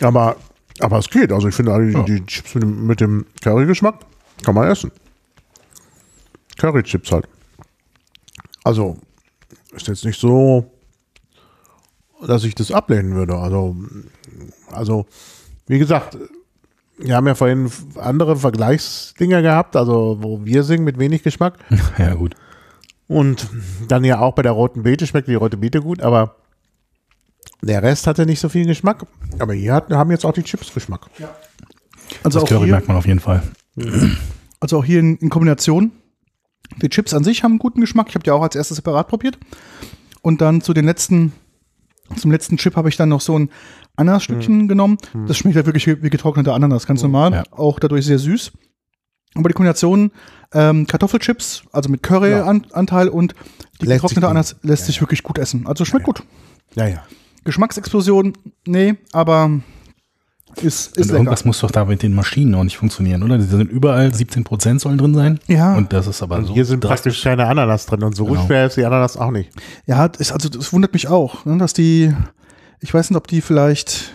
[0.01, 0.35] Aber,
[0.79, 1.31] aber es geht.
[1.31, 2.03] Also ich finde, alle die, Ja.
[2.03, 3.99] die Chips mit dem, mit dem Curry-Geschmack
[4.43, 4.91] kann man essen.
[6.57, 7.27] Curry-Chips halt.
[8.63, 8.97] Also
[9.73, 10.71] ist jetzt nicht so,
[12.25, 13.35] dass ich das ablehnen würde.
[13.37, 13.75] Also,
[14.71, 15.05] also
[15.67, 16.17] wie gesagt,
[16.97, 21.55] wir haben ja vorhin andere Vergleichsdinger gehabt, also wo wir singen mit wenig Geschmack.
[21.97, 22.35] Ja, gut.
[23.07, 23.49] Und
[23.87, 26.37] dann ja auch bei der roten Beete schmeckt die rote Beete gut, aber
[27.61, 29.05] der Rest hatte nicht so viel Geschmack.
[29.39, 31.07] Aber hier hat, haben jetzt auch die Chips Geschmack.
[32.23, 33.43] Also Das auch, Curry hier, merkt man auf jeden Fall.
[34.59, 35.91] also auch hier in, in Kombination.
[36.81, 38.07] Die Chips an sich haben einen guten Geschmack.
[38.09, 39.37] Ich habe die auch als erstes separat probiert.
[40.21, 41.33] Und dann zu den letzten,
[42.15, 43.51] zum letzten Chip habe ich dann noch so ein
[43.95, 44.97] Ananasstückchen genommen.
[45.27, 47.31] Das schmeckt ja wirklich wie, getrocknete Ananas, ganz normal.
[47.31, 47.43] Ja.
[47.51, 48.51] Auch dadurch sehr süß.
[49.35, 50.11] Aber die Kombination
[50.53, 53.35] ähm, Kartoffelchips, also mit Curry-Anteil und
[53.81, 55.67] die Lässt getrocknete Ananas lässt sich wirklich gut essen.
[55.67, 56.23] Also schmeckt gut.
[56.75, 57.03] Ja, ja.
[57.45, 58.33] Geschmacksexplosion,
[58.67, 59.49] nee, aber
[60.57, 61.13] ist, ist Und lecker.
[61.15, 63.37] irgendwas muss doch da mit den Maschinen auch nicht funktionieren, oder?
[63.37, 65.39] Die sind überall 17% sollen drin sein.
[65.47, 65.75] Ja.
[65.75, 66.53] Und das ist aber so.
[66.53, 68.45] Hier sind praktisch keine Ananas drin und so Genau.
[68.45, 69.49] schwer ist die Ananas auch nicht.
[69.85, 72.13] Ja, das, also das wundert mich auch, ne, dass die,
[72.79, 74.13] ich weiß nicht, ob die vielleicht,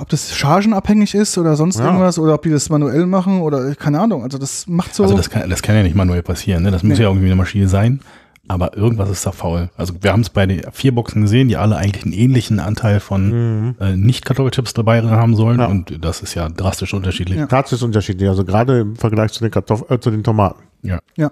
[0.00, 1.86] ob das chargenabhängig ist oder sonst Ja.
[1.86, 4.22] irgendwas oder ob die das manuell machen oder keine Ahnung.
[4.22, 5.02] Also das macht so.
[5.02, 6.70] Also das kann, das kann ja nicht manuell passieren, ne?
[6.70, 7.02] Das muss Nee.
[7.04, 8.00] ja irgendwie eine Maschine sein.
[8.48, 9.70] Aber irgendwas ist da faul.
[9.76, 12.98] Also wir haben es bei den vier Boxen gesehen, die alle eigentlich einen ähnlichen Anteil
[12.98, 15.56] von äh, Nicht-Kartoffelchips dabei haben sollen.
[15.56, 15.60] Mhm.
[15.60, 15.66] Ja.
[15.66, 17.38] Und das ist ja drastisch unterschiedlich.
[17.38, 17.46] Ja.
[17.46, 20.62] Das ist unterschiedlich, also gerade im Vergleich zu den, Kartoff äh, zu den Tomaten.
[20.82, 21.00] Ja.
[21.16, 21.30] ja.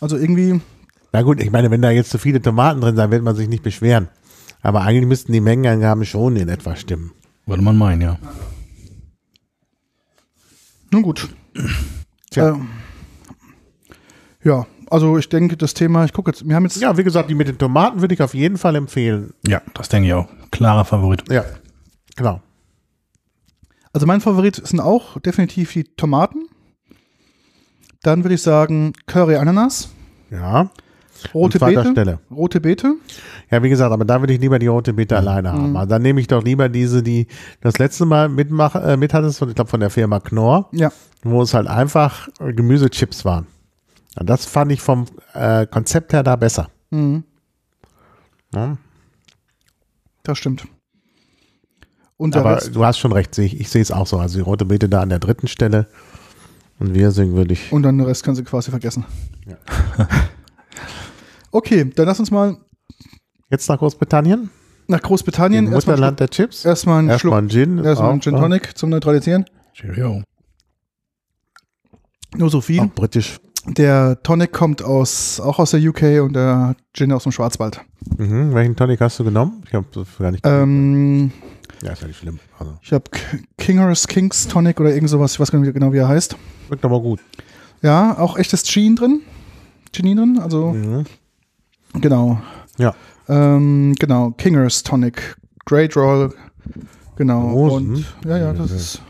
[0.00, 0.60] Also irgendwie,
[1.12, 3.48] Na gut, ich meine, wenn da jetzt zu viele Tomaten drin sind, wird man sich
[3.48, 4.08] nicht beschweren.
[4.60, 7.12] Aber eigentlich müssten die Mengenangaben schon in etwa stimmen.
[7.46, 8.18] Würde man meinen, ja.
[10.90, 11.28] nun gut.
[12.30, 12.50] Tja.
[12.50, 12.54] Äh,
[14.46, 17.30] ja, also ich denke, das Thema, ich gucke jetzt, wir haben jetzt, Ja, wie gesagt,
[17.30, 19.32] die mit den Tomaten würde ich auf jeden Fall empfehlen.
[19.46, 20.28] Ja, das denke ich auch.
[20.50, 21.24] Klarer Favorit.
[21.30, 21.44] Ja,
[22.16, 22.40] genau.
[23.92, 26.46] also mein Favorit sind auch definitiv die Tomaten.
[28.02, 29.88] Dann würde ich sagen Curry Ananas,
[30.30, 30.70] Ja.
[31.32, 32.18] rote Beete, Stelle.
[32.30, 32.94] rote Beete.
[33.50, 35.76] Ja, wie gesagt, aber da würde ich lieber die rote Beete alleine haben.
[35.76, 37.28] Also dann nehme ich doch lieber diese, die
[37.62, 40.92] das letzte Mal mitmach, äh, mit hattest, von- ich glaube von der Firma Knorr, Ja,
[41.22, 43.46] wo es halt einfach äh, Gemüsechips waren.
[44.16, 46.68] Ja, das fand ich vom äh, Konzept her da besser.
[46.90, 47.24] mhm.
[48.54, 48.78] Ja.
[50.22, 50.64] das stimmt.
[52.16, 54.18] Und Aber Rest, du hast schon recht, ich, ich sehe es auch so.
[54.18, 55.88] Also die rote Beete da an der dritten Stelle.
[56.78, 57.72] Und wir singen würde ich.
[57.72, 59.04] und dann den Rest kannst du quasi vergessen.
[59.46, 59.56] Ja.
[61.50, 62.56] okay, dann lass uns mal
[63.50, 64.50] Jetzt nach Großbritannien,
[64.86, 66.64] nach Großbritannien Mutterland der Chips.
[66.64, 67.84] erstmal einen Erstmal ein Schluck, Gin.
[67.84, 69.44] erstmal einen Gin Tonic zum Neutralisieren.
[69.74, 70.22] Cheerio.
[72.36, 72.80] Nur so viel.
[72.80, 73.38] Auch britisch.
[73.66, 77.80] Der Tonic kommt aus, auch aus der UK und der Gin aus dem Schwarzwald.
[78.18, 78.52] Mhm.
[78.54, 79.62] Welchen Tonic hast du genommen?
[79.66, 79.86] Ich habe
[80.18, 80.46] gar nicht.
[80.46, 81.32] Ähm,
[81.82, 82.38] ja, ist ja nicht schlimm.
[82.58, 83.04] Also, ich habe
[83.56, 86.36] Kingers Kings Tonic oder irgend sowas, ich weiß gar nicht genau, wie er heißt.
[86.68, 87.20] wirkt aber gut.
[87.82, 89.20] Ja, auch echtes Gin drin.
[89.92, 91.04] Gin drin, also Mhm.
[92.00, 92.40] genau.
[92.78, 92.94] Ja.
[93.28, 96.34] Ähm, genau, Kingers Tonic, Great Roll,
[97.16, 97.48] genau.
[97.48, 97.88] Großen.
[97.94, 98.76] Und ja, ja, das Ja.
[98.76, 99.02] ist,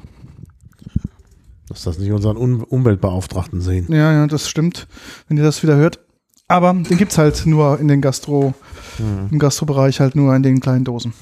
[1.75, 3.87] Dass das nicht unseren um Umweltbeauftragten sehen.
[3.91, 4.87] ja, ja, das stimmt,
[5.29, 5.99] wenn ihr das wieder hört.
[6.49, 8.55] Aber den gibt's halt nur in den Gastro,
[8.99, 9.29] Mhm.
[9.33, 11.13] im Gastrobereich halt nur in den kleinen Dosen.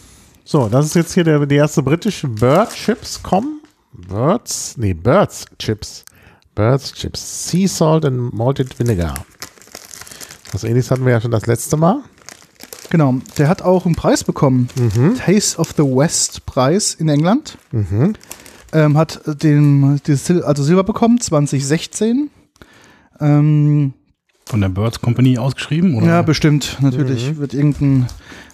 [0.45, 3.61] So, das ist jetzt hier der, die erste britische Bird Chips kommen.
[3.93, 6.05] Birds, nee, Birds Chips.
[6.55, 7.49] Birds Chips.
[7.49, 9.25] Sea Salt and Malted Vinegar.
[10.53, 12.01] Das ähnliches hatten wir ja schon das letzte Mal.
[12.91, 14.69] Genau, der hat auch einen Preis bekommen.
[14.75, 15.15] Mhm.
[15.17, 17.57] Taste of the West Preis in England.
[18.73, 22.31] Ähm, hat den, die Sil also Silber bekommen, 2016.
[23.21, 23.93] Ähm,
[24.47, 25.95] Von der Birds Company ausgeschrieben?
[25.95, 26.07] Oder?
[26.07, 27.37] ja, bestimmt, natürlich.
[27.37, 28.07] Wird irgendein,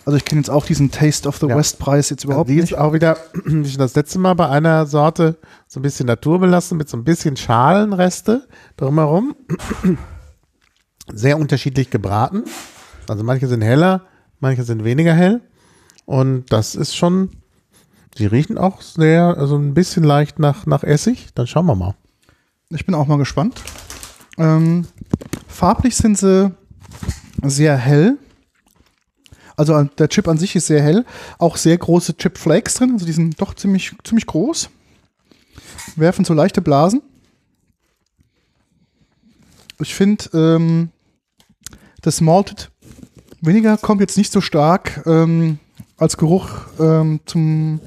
[0.05, 1.51] also ich kenne jetzt auch diesen Taste of the Mhm.
[1.51, 1.57] Ja.
[1.59, 2.73] West Preis jetzt überhaupt die nicht.
[2.73, 6.77] ist auch wieder, wie schon das letzte Mal bei einer Sorte, so ein bisschen naturbelassen
[6.77, 9.37] mit so ein bisschen Schalenreste drumherum.
[11.13, 12.45] Sehr unterschiedlich gebraten.
[13.09, 14.03] Also manche sind heller,
[14.41, 15.41] manche sind weniger hell.
[16.05, 17.31] Und das ist schon,
[18.19, 21.29] die riechen auch sehr, also ein bisschen leicht nach, nach Essig.
[21.35, 21.95] Dann schauen wir mal.
[22.71, 23.63] Ich bin auch mal gespannt.
[24.37, 24.87] Ähm,
[25.47, 26.53] farblich sind sie
[27.43, 28.19] sehr hell.
[29.57, 31.05] Also an- der Chip an sich ist sehr hell.
[31.39, 32.93] Auch sehr große Chip Flakes drin.
[32.93, 34.71] Also die sind doch ziemlich, ziemlich groß.
[35.97, 37.03] Werfen so leichte Blasen.
[39.81, 40.91] Ich finde, ähm,
[42.03, 42.71] das Malted
[43.41, 45.59] Vinegar kommt jetzt nicht so stark ähm,
[45.99, 46.49] als Geruch
[46.81, 47.81] ähm, zum,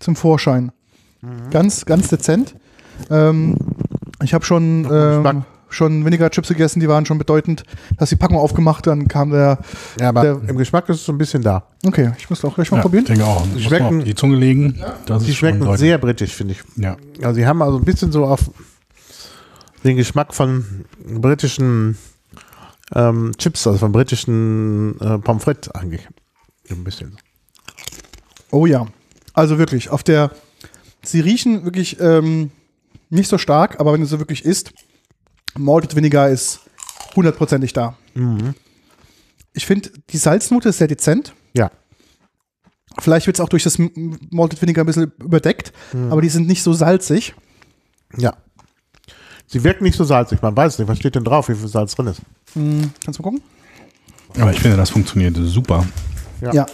[0.00, 0.72] zum Vorschein.
[1.50, 2.54] Ganz, ganz dezent.
[3.08, 3.56] Ähm,
[4.22, 7.62] ich habe schon, ähm, schon Vinegar Chips gegessen, die waren schon bedeutend,
[7.96, 9.58] dass die Packung aufgemacht, dann kam der.
[10.00, 11.64] Ja, aber Der- im Geschmack ist es so ein bisschen da.
[11.86, 13.04] Okay, ich muss auch gleich mal ja, probieren.
[13.04, 13.46] Ich denke auch.
[13.46, 14.80] Muss schmecken- die Zunge legen.
[15.06, 16.62] Das Die schmecken sehr britisch, finde ich.
[16.76, 16.96] Ja.
[17.22, 18.50] Also sie haben also ein bisschen so auf
[19.84, 21.96] den Geschmack von britischen
[22.94, 26.06] ähm, Chips, also von britischen äh, Pommes frites eigentlich.
[26.70, 27.16] Ein bisschen.
[28.52, 28.86] Oh ja.
[29.34, 30.30] Also wirklich, auf der.
[31.02, 32.52] Sie riechen wirklich ähm,
[33.10, 34.72] nicht so stark, aber wenn du so wirklich isst,
[35.58, 36.60] Malted Vinegar ist
[37.16, 37.96] hundertprozentig da.
[39.52, 41.34] Ich finde, die Salznote ist sehr dezent.
[41.54, 41.72] Ja.
[43.00, 43.78] Vielleicht wird es auch durch das
[44.30, 45.72] Malted Vinegar ein bisschen überdeckt,
[46.10, 47.34] aber die sind nicht so salzig.
[48.16, 48.36] Ja.
[49.46, 50.40] Sie wirken nicht so salzig.
[50.40, 52.20] Man weiß nicht, was steht denn drauf, wie viel Salz drin ist.
[52.54, 53.42] Hm, kannst du mal gucken?
[54.40, 55.84] Aber ich finde, das funktioniert super.
[56.40, 56.52] Ja.
[56.54, 56.66] Ja.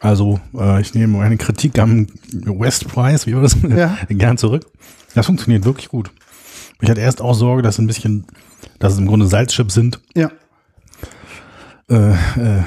[0.00, 3.96] Also, äh, ich nehme meine Kritik am West Price, wie war das, Ja.
[4.08, 4.66] gern zurück.
[5.14, 6.10] Das funktioniert wirklich gut.
[6.80, 8.24] Ich hatte erst auch Sorge, dass ein bisschen,
[8.78, 10.30] dass es im Grunde Salzchips sind, Ja.
[11.90, 12.62] äh, äh,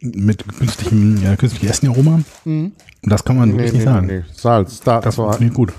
[0.00, 2.20] mit künstlichem, ja, künstlichem Essenaroma.
[2.44, 2.72] Und
[3.02, 4.24] das kann man wirklich nicht sagen.
[4.34, 4.80] Salz.
[4.80, 5.72] Da, Das zwei, funktioniert gut.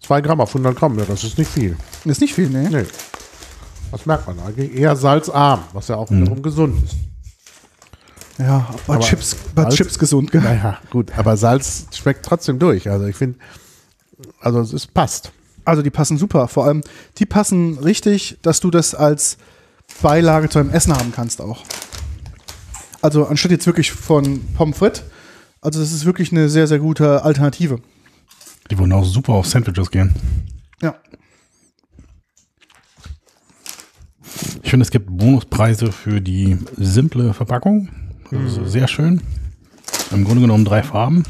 [0.00, 0.98] zwei Gramm auf 100 Gramm.
[0.98, 1.76] Ja, das ist nicht viel.
[2.04, 2.68] Ist nicht viel, ne?
[2.70, 2.84] Nee.
[3.90, 4.74] Das merkt man eigentlich.
[4.74, 6.96] Eher salzarm, was ja auch wiederum gesund ist.
[8.38, 10.40] Ja, bei Aber Chips, bei Salz- Chips gesund, gell?
[10.40, 12.88] Naja, gut, aber Salz schmeckt trotzdem durch.
[12.88, 13.38] Also ich finde,
[14.40, 15.32] also es passt.
[15.64, 16.48] Also die passen super.
[16.48, 16.82] Vor allem,
[17.18, 19.36] die passen richtig, dass du das als
[20.00, 21.62] Beilage zu einem Essen haben kannst auch.
[23.00, 25.02] Also anstatt jetzt wirklich von Pommes frites,
[25.60, 27.80] also das ist wirklich eine sehr, sehr gute Alternative.
[28.70, 30.14] Die würden auch super auf Sandwiches gehen.
[30.80, 30.94] Ja.
[34.62, 37.88] Ich finde, es gibt Bonuspreise für die simple Verpackung.
[38.32, 39.20] Ist sehr schön.
[40.10, 41.22] Im Grunde genommen drei Farben.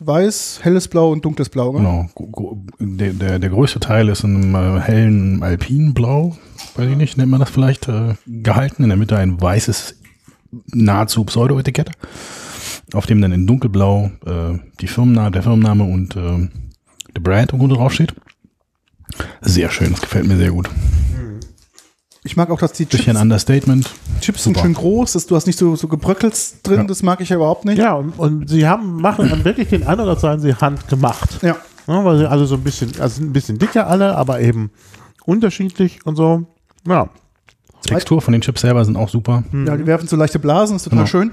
[0.00, 1.72] Weiß, helles Blau und dunkles Blau.
[1.72, 1.78] Ne?
[2.18, 2.60] Genau.
[2.78, 6.36] Der, der, der größte Teil ist in einem äh, hellen Alpinblau,
[6.74, 8.82] weiß ich nicht, nennt man das vielleicht, äh, gehalten.
[8.82, 9.96] In der Mitte ein weißes,
[10.66, 11.90] nahezu Pseudo-Etikett,
[12.92, 16.48] auf dem dann in dunkelblau äh, die Firmenname, der Firmenname und äh,
[17.14, 18.14] der Brand irgendwo draufsteht.
[19.40, 20.68] Sehr schön, das gefällt mir sehr gut.
[22.26, 23.90] Ich mag auch, dass die Bisschen Chips, Understatement.
[24.20, 26.84] Chips sind schön groß, dass du hast nicht so, so Gebröckels drin, Ja.
[26.84, 27.76] das mag ich ja überhaupt nicht.
[27.78, 31.42] Ja, und, und sie haben, machen dann wirklich den Eindruck, als seien sie handgemacht.
[31.42, 31.56] Ja.
[31.86, 34.70] Ja, weil sie alle so ein bisschen, also sind ein bisschen dicker alle, aber eben
[35.26, 36.46] unterschiedlich und so.
[36.88, 37.10] Ja.
[37.82, 39.44] Textur von den Chips selber sind auch super.
[39.52, 41.06] Ja, die werfen so leichte Blasen, ist total Genau.
[41.06, 41.30] schön.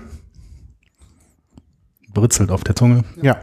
[2.14, 3.06] Britzelt auf der Zunge.
[3.22, 3.38] Ja.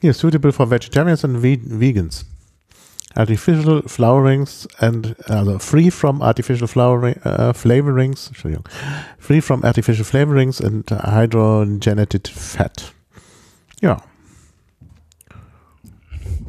[0.00, 2.26] Hier, suitable for vegetarians and ve vegans.
[3.16, 8.64] Artificial flowerings and, also free from artificial flowering, äh, flavorings, Entschuldigung,
[9.18, 12.92] free from artificial flavorings and hydrogenated fat.
[13.80, 13.98] Ja.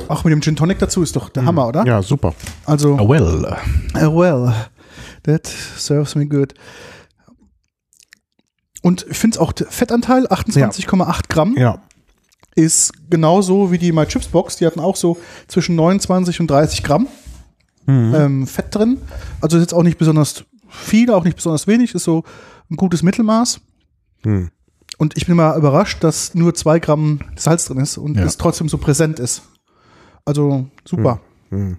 [0.07, 1.85] Auch mit dem Gin Tonic dazu ist doch der Hammer, oder?
[1.85, 2.33] Ja, super.
[2.65, 3.55] Also, Ah, well.
[3.95, 4.53] Uh, well,
[5.23, 6.53] that serves me good.
[8.81, 11.79] Und ich finde es auch, Fettanteil, 28,8 Gramm, Ja.
[12.55, 14.55] Ist genauso wie die My Chips Box.
[14.57, 17.07] Die hatten auch so zwischen 29 und 30 Gramm
[17.87, 18.97] ähm, Fett drin.
[19.41, 22.23] Also ist jetzt auch nicht besonders viel, auch nicht besonders wenig, ist so
[22.71, 23.59] ein gutes Mittelmaß.
[24.23, 24.49] Hm.
[24.97, 28.23] Und ich bin mal überrascht, dass nur 2 Gramm Salz drin ist und Ja.
[28.23, 29.43] es trotzdem so präsent ist.
[30.25, 31.19] Also super.
[31.49, 31.77] Hm.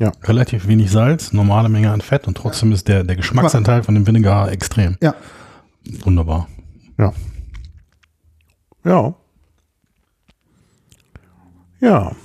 [0.00, 0.12] Ja.
[0.22, 4.06] Relativ wenig Salz, normale Menge an Fett und trotzdem ist der, der Geschmacksanteil von dem
[4.06, 4.96] Vinegar extrem.
[5.02, 5.14] Ja.
[6.04, 6.46] Wunderbar.
[6.98, 7.12] Ja.
[8.88, 9.14] Ja.
[11.80, 12.16] Ja.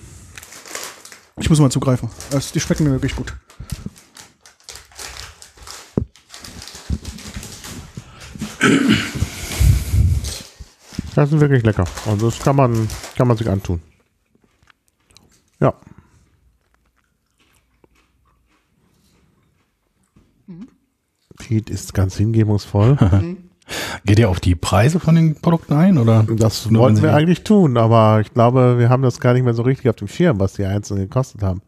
[1.38, 2.10] Ich muss mal zugreifen.
[2.32, 3.36] Also, die schmecken mir wirklich gut.
[11.16, 11.84] Das sind wirklich lecker.
[12.06, 13.82] Also das kann man, kann man sich antun.
[15.60, 15.74] Ja.
[21.38, 22.98] Pete ist ganz hingebungsvoll.
[24.06, 25.98] Geht ihr auf die Preise von den Produkten ein?
[25.98, 26.24] Oder?
[26.24, 29.64] Das wollten wir eigentlich tun, aber ich glaube, wir haben das gar nicht mehr so
[29.64, 31.62] richtig auf dem Schirm, was die einzelnen gekostet haben.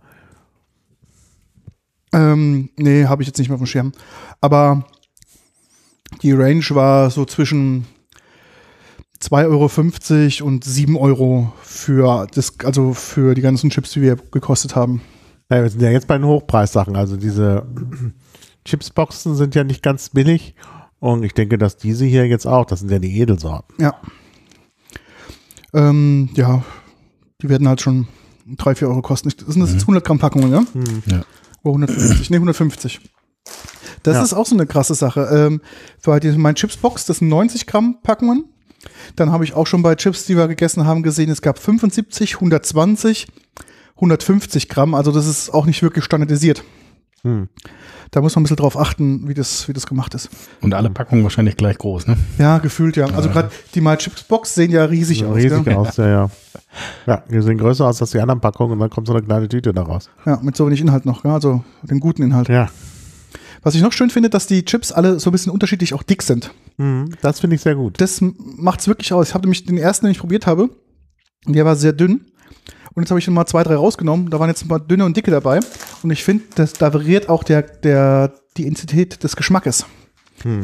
[2.13, 3.91] Ähm, nee, habe ich jetzt nicht mehr auf dem Schirm.
[4.41, 4.85] Aber
[6.21, 7.85] die Range war so zwischen
[9.21, 14.75] 2,50 Euro und 7 Euro für das, also für die ganzen Chips, die wir gekostet
[14.75, 15.01] haben.
[15.49, 16.95] Ja, wir sind ja jetzt bei den Hochpreissachen.
[16.95, 17.65] Also diese
[18.65, 20.55] Chipsboxen sind ja nicht ganz billig.
[20.99, 23.75] Und ich denke, dass diese hier jetzt auch, das sind ja die Edelsorten.
[23.79, 23.95] Ja.
[25.73, 26.63] Ähm, ja,
[27.41, 28.07] die werden halt schon
[28.47, 29.29] 3, 4 Euro kosten.
[29.29, 30.63] Das sind das jetzt 100 Gramm Packungen, ja?
[31.07, 31.23] Ja.
[31.63, 32.29] Oder 150?
[32.29, 33.01] Nee, 150.
[34.03, 34.23] Das Ja.
[34.23, 35.21] ist auch so eine krasse Sache.
[35.31, 35.61] Ähm,
[36.03, 38.45] bei mein Chipsbox, das sind 90 Gramm Packungen.
[39.15, 42.35] Dann habe ich auch schon bei Chips, die wir gegessen haben, gesehen, es gab 75,
[42.35, 43.27] 120,
[43.95, 44.93] 150 Gramm.
[44.93, 46.63] Also das ist auch nicht wirklich standardisiert.
[47.25, 47.49] Hm.
[48.11, 50.29] Da muss man ein bisschen drauf achten, wie das, wie das gemacht ist.
[50.61, 52.15] Und alle Packungen wahrscheinlich gleich groß, ne?
[52.37, 53.07] Ja, gefühlt ja.
[53.07, 55.35] Also gerade die My Chips Box sehen ja riesig aus.
[55.35, 55.73] riesig gell?
[55.73, 56.29] aus, ja, ja.
[57.07, 59.49] Ja, die sehen größer aus als die anderen Packungen und dann kommt so eine kleine
[59.49, 60.09] Tüte daraus.
[60.25, 61.31] Ja, mit so wenig Inhalt noch, gell?
[61.31, 62.47] also den guten Inhalt.
[62.47, 62.69] Ja.
[63.63, 66.21] Was ich noch schön finde, dass die Chips alle so ein bisschen unterschiedlich auch dick
[66.21, 66.51] sind.
[66.77, 67.99] Hm, das finde ich sehr gut.
[67.99, 69.29] Das macht es wirklich aus.
[69.29, 70.69] Ich habe nämlich den ersten, den ich probiert habe,
[71.47, 72.25] der war sehr dünn.
[72.95, 74.29] Und jetzt habe ich mal zwei, drei rausgenommen.
[74.29, 75.59] Da waren jetzt ein paar dünne und dicke dabei.
[76.01, 79.85] Und ich finde, das- da variiert auch der, der, die Intensität des Geschmackes.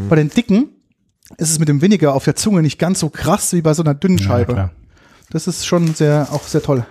[0.10, 0.70] Bei den dicken
[1.38, 3.84] ist es mit dem weniger auf der Zunge nicht ganz so krass wie bei so
[3.84, 4.54] einer dünnen Scheibe.
[4.54, 4.72] klar.
[5.30, 6.86] das ist schon sehr, auch sehr toll.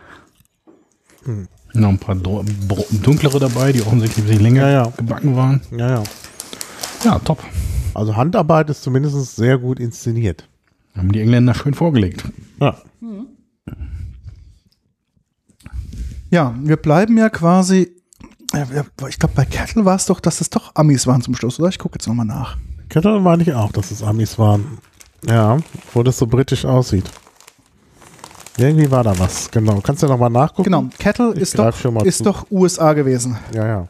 [1.74, 4.92] Noch ein paar dunklere dabei, die offensichtlich ein bisschen länger Ja, ja.
[4.96, 5.60] gebacken waren.
[5.76, 6.02] Ja, ja.
[7.04, 7.42] Ja, top.
[7.94, 10.48] Also Handarbeit ist zumindest sehr gut inszeniert.
[10.96, 12.24] Haben die Engländer schön vorgelegt.
[12.60, 12.76] Ja.
[16.30, 17.92] Ja, wir bleiben ja quasi.
[18.52, 18.64] äh,
[19.08, 21.68] Ich glaube, bei Kettle war es doch, dass es doch Amis waren zum Schluss, oder?
[21.68, 22.56] Ich gucke jetzt nochmal nach.
[22.88, 24.78] Kettle meine ich auch, dass es Amis waren.
[25.26, 25.58] Ja,
[25.92, 27.10] wo das so britisch aussieht.
[28.56, 29.80] Irgendwie war da was, genau.
[29.80, 30.64] Kannst du noch mal nachgucken?
[30.64, 32.24] Genau, Kettle Ich ist, doch, ist zu.
[32.24, 33.38] doch USA gewesen.
[33.54, 33.88] Ja, ja.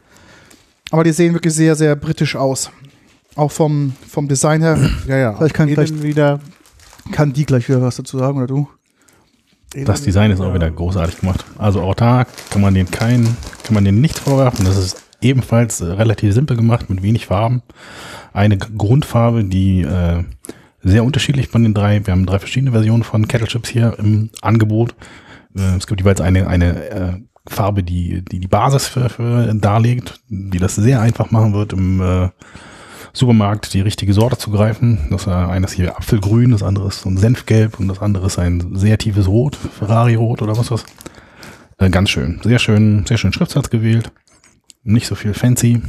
[0.91, 2.71] Aber die sehen wirklich sehr, sehr britisch aus.
[3.37, 4.79] Auch vom, vom Design her.
[5.07, 5.35] Ja, ja.
[5.35, 6.41] Vielleicht kann- vielleicht- wieder.
[7.13, 8.69] Kann die gleich wieder was dazu sagen oder du?
[9.75, 11.45] Das Design ist auch wieder großartig gemacht.
[11.57, 13.25] Also auch da kann man den kein,
[13.63, 14.65] kann man den nicht vorwerfen.
[14.65, 17.63] Das ist ebenfalls äh, relativ simpel gemacht mit wenig Farben.
[18.33, 20.25] Eine Grundfarbe, die äh,
[20.83, 22.05] sehr unterschiedlich von den drei.
[22.05, 24.95] Wir haben drei verschiedene Versionen von Kettle Chips hier im Angebot.
[25.57, 27.13] Äh, es gibt jeweils eine eine äh,
[27.47, 32.01] Farbe, die die die Basis für, für darlegt, die das sehr einfach machen wird im
[32.01, 32.29] äh,
[33.13, 35.09] Supermarkt die richtige Sorte zu greifen.
[35.11, 38.27] Das äh, eine ist hier Apfelgrün, das andere ist so ein Senfgelb und das andere
[38.27, 40.85] ist ein sehr tiefes Rot, Ferrari-Rot oder was was.
[41.79, 44.13] Äh, ganz schön, sehr schön, sehr schön Schriftsatz gewählt.
[44.83, 45.83] Nicht so viel fancy.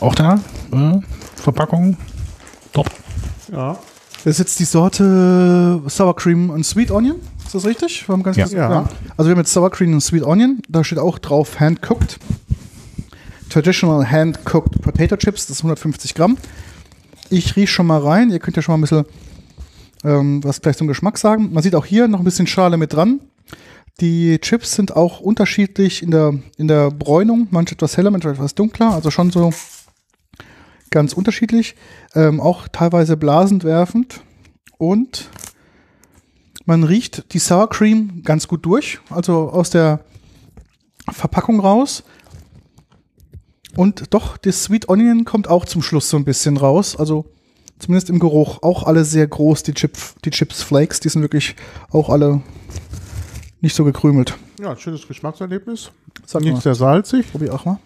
[0.00, 0.40] Auch da
[0.72, 1.00] äh,
[1.36, 1.96] Verpackung
[2.72, 2.90] top.
[3.52, 3.78] Ja.
[4.24, 7.16] Das ist jetzt die Sorte Sour Cream und Sweet Onion.
[7.44, 8.06] Ist das richtig?
[8.06, 8.46] Wir haben ganz Ja.
[8.48, 8.88] Ja.
[9.16, 10.60] Also wir haben jetzt Sour Cream und Sweet Onion.
[10.68, 12.18] Da steht auch drauf Hand Cooked.
[13.48, 15.46] Traditional Hand Cooked Potato Chips.
[15.46, 16.36] Das ist 150 Gramm.
[17.28, 18.30] Ich rieche schon mal rein.
[18.30, 19.04] Ihr könnt ja schon mal ein bisschen
[20.04, 21.52] ähm, was vielleicht zum Geschmack sagen.
[21.52, 23.20] Man sieht auch hier noch ein bisschen Schale mit dran.
[24.00, 27.48] Die Chips sind auch unterschiedlich in der, in der Bräunung.
[27.50, 28.94] Manche etwas heller, manche etwas dunkler.
[28.94, 29.52] Also schon so
[30.90, 31.76] ganz unterschiedlich.
[32.14, 34.22] Ähm, auch teilweise blasend werfend.
[34.78, 35.28] Und
[36.64, 39.00] man riecht die Sour Cream ganz gut durch.
[39.10, 40.00] Also aus der
[41.10, 42.04] Verpackung raus.
[43.76, 46.96] Und doch, das Sweet Onion kommt auch zum Schluss so ein bisschen raus.
[46.96, 47.26] Also
[47.78, 48.62] zumindest im Geruch.
[48.62, 51.00] Auch alle sehr groß, die, Chip, die Chips Flakes.
[51.00, 51.56] Die sind wirklich
[51.90, 52.42] auch alle
[53.60, 54.36] nicht so gekrümelt.
[54.60, 55.90] Ja, ein schönes Geschmackserlebnis.
[56.26, 57.30] Sag Nicht mal, sehr salzig.
[57.30, 57.78] probier auch mal.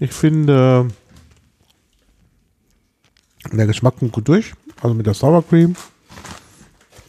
[0.00, 0.88] Ich finde,
[3.52, 4.54] der Geschmack kommt gut durch.
[4.82, 5.74] Also mit der Sour Cream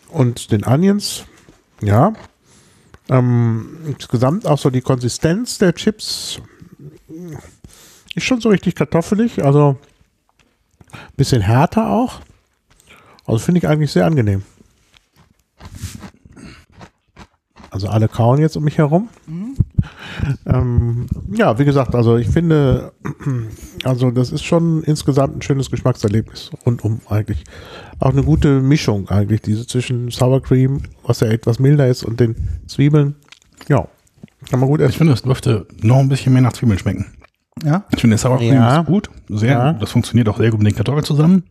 [0.10, 1.26] und den Onions.
[1.82, 2.14] Ja.
[3.10, 6.42] Ähm, insgesamt auch so die Konsistenz der Chips
[8.18, 9.44] ist schon so richtig kartoffelig.
[9.44, 9.78] Also
[11.16, 12.20] bisschen härter auch.
[13.26, 14.44] Also finde ich eigentlich sehr angenehm.
[17.70, 19.10] Also alle kauen jetzt um mich herum.
[20.48, 22.92] Ähm, ja, wie gesagt, also ich finde,
[23.84, 27.44] also das ist schon insgesamt ein schönes Geschmackserlebnis rundum eigentlich.
[28.00, 32.20] Auch eine gute Mischung eigentlich, diese zwischen Sour Cream, was ja etwas milder ist, und
[32.20, 33.16] den Zwiebeln.
[33.68, 33.88] Ja,
[34.50, 34.98] kann man gut Ich essen.
[35.00, 37.06] finde, es dürfte noch ein bisschen mehr nach Zwiebeln schmecken.
[37.64, 38.80] Ja, Ich finde, Sour Cream Ja.
[38.82, 39.10] ist gut.
[39.30, 39.74] Sehr, Ja.
[39.74, 41.44] Das funktioniert auch sehr gut mit den Kartoffeln zusammen.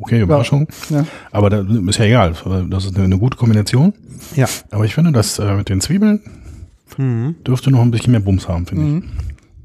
[0.00, 0.68] Okay, Überraschung.
[0.90, 1.04] ja.
[1.30, 2.34] Aber da ist ja egal.
[2.68, 3.92] Das ist eine, eine gute Kombination.
[4.36, 4.46] Ja.
[4.70, 6.20] Aber ich finde, dass äh, mit den Zwiebeln
[6.98, 7.36] Mhm.
[7.46, 9.04] dürfte noch ein bisschen mehr Bums haben, finde Mhm.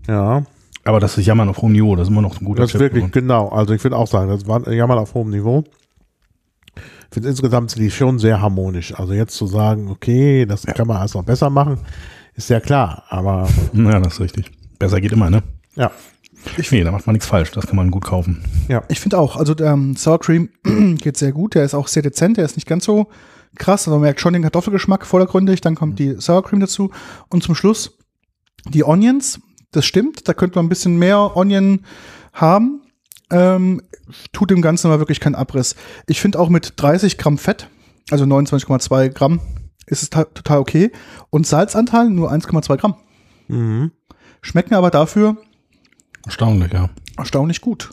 [0.02, 0.08] ich.
[0.08, 0.44] Ja,
[0.86, 1.96] Aber das ist Jammern auf hohem Niveau.
[1.98, 2.80] Das ist immer noch ein guter das ist Chip.
[2.94, 3.50] wirklich, genau.
[3.50, 5.66] Also ich würde auch sagen, das war ja mal auf hohem Niveau.
[6.76, 8.98] Ich finde insgesamt sind die schon sehr harmonisch.
[8.98, 11.80] Also jetzt zu sagen, okay, das kann man alles noch besser machen,
[12.36, 13.04] ist ja klar.
[13.10, 14.52] Aber Ja, das ist richtig.
[14.80, 15.44] Besser geht immer, ne?
[15.78, 15.92] Ja,
[16.58, 17.52] Ich nee, da macht man nichts falsch.
[17.52, 18.44] Das kann man gut kaufen.
[18.68, 18.84] ja.
[18.90, 20.50] Ich finde auch, also der ähm, Sour Cream
[20.98, 21.56] geht sehr gut.
[21.56, 23.08] Der ist auch sehr dezent, der ist nicht ganz so
[23.56, 23.82] krass.
[23.88, 25.62] Also man merkt schon den Kartoffelgeschmack vordergründig.
[25.62, 26.92] Dann kommt die Sour Cream dazu.
[27.30, 27.98] Und zum Schluss
[28.70, 29.40] die Onions.
[29.72, 31.82] Das stimmt, da könnte man ein bisschen mehr Onion
[32.34, 32.82] haben.
[33.30, 33.82] Ähm,
[34.32, 35.76] tut dem Ganzen aber wirklich keinen Abriss.
[36.08, 37.68] Ich finde auch mit 30 Gramm Fett,
[38.10, 39.42] also 29,2 Gramm,
[39.86, 40.92] ist es ta- total okay.
[41.30, 42.96] Und Salzanteil nur 1,2 Gramm.
[43.50, 43.92] Mhm.
[44.42, 45.36] Schmecken aber dafür
[46.28, 46.90] Erstaunlich, ja.
[47.18, 47.90] erstaunlich gut.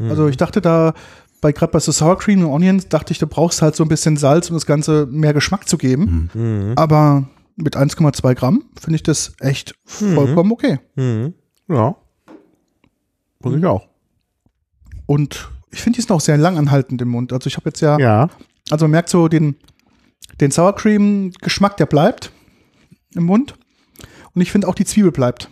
[0.00, 0.94] Also ich dachte da,
[1.40, 3.88] bei gerade bei so Sour Cream und Onions, dachte ich, du brauchst halt so ein
[3.88, 6.30] bisschen Salz, um das Ganze mehr Geschmack zu geben.
[6.34, 6.72] Mhm.
[6.76, 10.78] Aber mit 1,2 Gramm finde ich das echt vollkommen okay.
[10.94, 11.34] Mhm.
[11.68, 11.96] Ja.
[13.40, 13.88] Muss ich auch.
[15.06, 17.32] Und ich finde, die sind auch sehr langanhaltend im Mund.
[17.32, 18.28] Also ich habe jetzt ja, Ja.
[18.70, 19.56] also man merkt so den,
[20.40, 22.32] den Sour Cream Geschmack, der bleibt
[23.14, 23.54] im Mund.
[24.34, 25.50] Und ich finde auch die Zwiebel bleibt.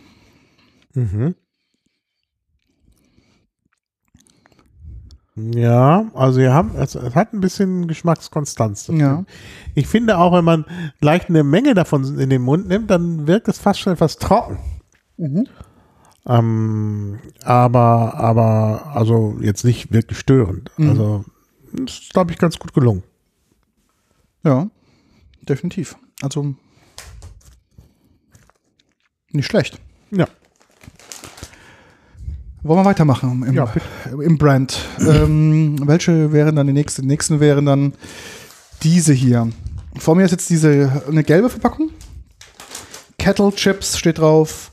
[0.94, 1.34] Mhm.
[5.36, 8.88] Ja, also ihr habt, es, es hat ein bisschen Geschmackskonstanz.
[8.88, 9.24] Ja.
[9.74, 10.64] Ich finde auch, wenn man
[11.00, 14.58] gleich eine Menge davon in den Mund nimmt, dann wirkt es fast schon etwas trocken.
[15.18, 15.46] Mhm.
[16.26, 20.70] Ähm, aber, aber, also jetzt nicht wirklich störend.
[20.78, 20.88] Mhm.
[20.88, 21.24] Also,
[21.72, 23.02] das ist, glaube ich, ganz gut gelungen.
[24.42, 24.68] Ja,
[25.42, 25.96] definitiv.
[26.22, 26.54] Also
[29.32, 29.80] nicht schlecht.
[30.10, 30.26] Ja.
[32.66, 33.72] Wollen wir weitermachen im, Ja,
[34.10, 34.78] im Brand?
[35.00, 37.02] ähm, welche wären dann die nächsten?
[37.02, 37.92] Die nächsten wären dann
[38.82, 39.48] diese hier.
[39.98, 41.90] Vor mir ist jetzt diese eine gelbe Verpackung.
[43.18, 44.72] Kettle Chips steht drauf.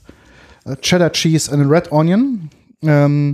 [0.65, 2.49] äh, Cheddar Cheese and Red Onion.
[2.81, 3.31] Ähm,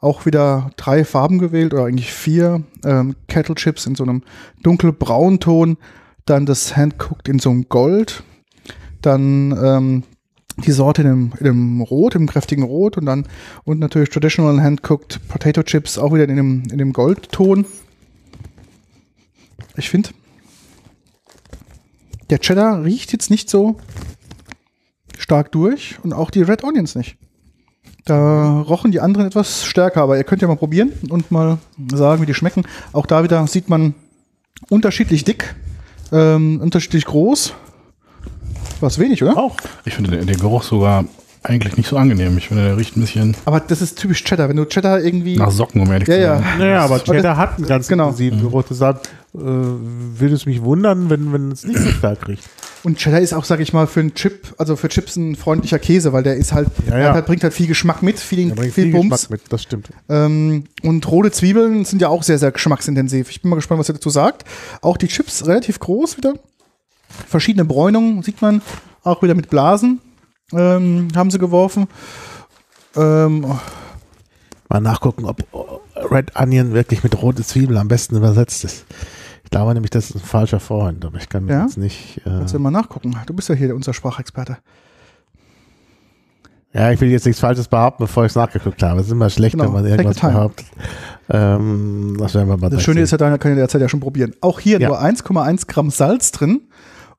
[0.00, 2.62] auch wieder drei Farben gewählt oder eigentlich vier.
[2.84, 4.22] Ähm, Kettle Chips in so einem
[4.62, 5.76] dunkelbraunen Ton.
[6.26, 8.22] Dann das Handcooked in so einem Gold.
[9.02, 10.02] Dann ähm,
[10.58, 13.26] die Sorte in einem, in einem Rot, im kräftigen Rot und dann
[13.64, 17.66] und natürlich Traditional Hand-Cooked Potato Chips auch wieder in dem, in dem Goldton.
[19.76, 20.10] Ich finde,
[22.30, 23.76] der Cheddar riecht jetzt nicht so
[25.18, 27.16] stark durch und auch die Red Onions nicht.
[28.04, 31.58] Da rochen die anderen etwas stärker, aber ihr könnt ja mal probieren und mal
[31.92, 32.64] sagen, wie die schmecken.
[32.92, 33.94] Auch da wieder sieht man
[34.68, 35.54] unterschiedlich dick,
[36.12, 37.54] ähm, unterschiedlich groß.
[38.84, 39.36] Was wenig, oder?
[39.36, 39.56] Auch.
[39.84, 41.04] Ich finde den, den Geruch sogar
[41.42, 42.38] eigentlich nicht so angenehm.
[42.38, 44.48] Ich finde, der riecht ein bisschen Aber das ist typisch Cheddar.
[44.48, 45.36] Wenn du Cheddar irgendwie.
[45.36, 46.38] nach Socken, um ehrlich Ja, zu ja.
[46.38, 46.58] sein.
[46.58, 48.04] Naja, aber das- Cheddar hat einen ganz Genau.
[48.04, 48.64] intensiven Geruch.
[48.68, 52.44] Deshalb äh, würde es mich wundern, wenn, wenn es nicht so stark riecht.
[52.82, 55.78] Und Cheddar ist auch, sag ich mal, für einen Chip, also für Chips ein freundlicher
[55.78, 57.12] Käse, weil der ist halt, Ja, der ja.
[57.14, 59.10] Halt, bringt halt viel Geschmack mit, viel, Der bringt viel, viel Bums.
[59.22, 59.88] Geschmack mit, das stimmt.
[60.08, 63.28] Ähm, und rote Zwiebeln sind ja auch sehr, sehr geschmacksintensiv.
[63.30, 64.44] Ich bin mal gespannt, was er dazu sagt.
[64.82, 66.34] Auch die Chips relativ groß wieder.
[67.08, 68.62] Verschiedene Bräunungen sieht man.
[69.02, 70.00] Auch wieder mit Blasen
[70.52, 71.86] ähm, haben sie geworfen.
[72.96, 73.46] Ähm,
[74.68, 75.42] Mal nachgucken, ob
[76.10, 78.86] Red Onion wirklich mit rote Zwiebel am besten übersetzt ist.
[79.44, 81.62] Ich glaube nämlich, das ist ein falscher Freund, aber ich kann Ja?
[81.62, 82.18] jetzt nicht.
[82.24, 83.14] Äh, kannst du mal nachgucken.
[83.26, 84.56] Du bist ja hier unser Sprachexperte.
[86.72, 89.00] ja, ich will jetzt nichts Falsches behaupten, bevor ich es nachgeguckt habe.
[89.00, 89.66] Es ist immer schlecht, Genau.
[89.66, 90.66] wenn man irgendwas behauptet.
[91.30, 93.04] Ähm, das werden wir mal Das Schöne sehen.
[93.04, 94.34] ist ja, da kann ihr derzeit ja schon probieren.
[94.40, 94.88] Auch hier Ja.
[94.88, 96.62] nur 1,1 Gramm Salz drin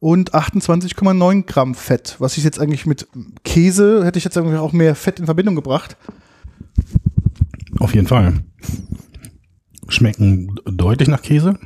[0.06, 2.18] und 28,9 Gramm Fett.
[2.20, 3.08] Was ich jetzt eigentlich mit
[3.44, 5.98] Käse, hätte ich jetzt irgendwie auch mehr Fett in Verbindung gebracht.
[7.80, 8.44] Auf jeden Fall.
[9.88, 11.58] Schmecken deutlich nach Käse.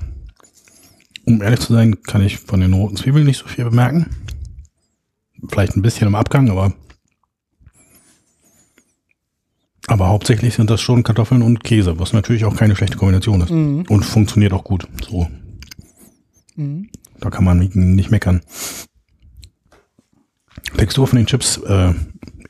[1.25, 4.05] Um ehrlich zu sein, kann ich von den roten Zwiebeln nicht so viel bemerken.
[5.49, 6.73] Vielleicht ein bisschen im Abgang, aber
[9.87, 13.51] aber hauptsächlich sind das schon Kartoffeln und Käse, was natürlich auch keine schlechte Kombination ist.
[13.51, 14.87] Und funktioniert auch gut.
[15.05, 15.27] So.
[17.19, 18.41] Da kann man nicht- meckern.
[20.77, 21.93] Textur von den Chips äh,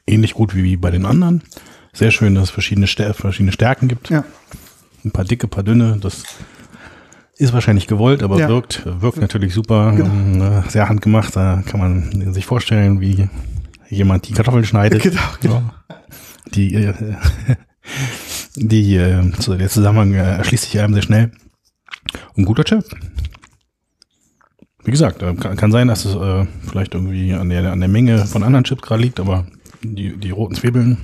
[0.08, 1.42] ähnlich gut wie bei den anderen.
[1.94, 4.10] Sehr schön, dass es verschiedene, Stär verschiedene Stärken gibt.
[4.10, 4.24] Ja.
[5.04, 5.98] Ein paar dicke, paar dünne.
[6.02, 6.24] Das
[7.38, 8.50] ist wahrscheinlich gewollt, aber Ja.
[8.50, 9.94] wirkt, wirkt natürlich super.
[9.96, 10.60] Genau.
[10.60, 11.36] äh, Sehr handgemacht.
[11.36, 13.30] Da kann man sich vorstellen, wie
[13.90, 15.02] jemand die Kartoffeln schneidet.
[15.02, 15.64] Genau, genau.
[16.54, 16.94] Die, äh,
[18.56, 21.32] die, äh, der Zusammenhang äh, erschließt sich einem sehr schnell.
[22.36, 22.84] Und guter Chip.
[24.90, 28.26] Wie gesagt, äh, kann, sein, dass es äh, vielleicht irgendwie an der, an der Menge
[28.26, 29.46] von anderen Chips gerade liegt, aber
[29.84, 30.98] die, die roten Zwiebeln,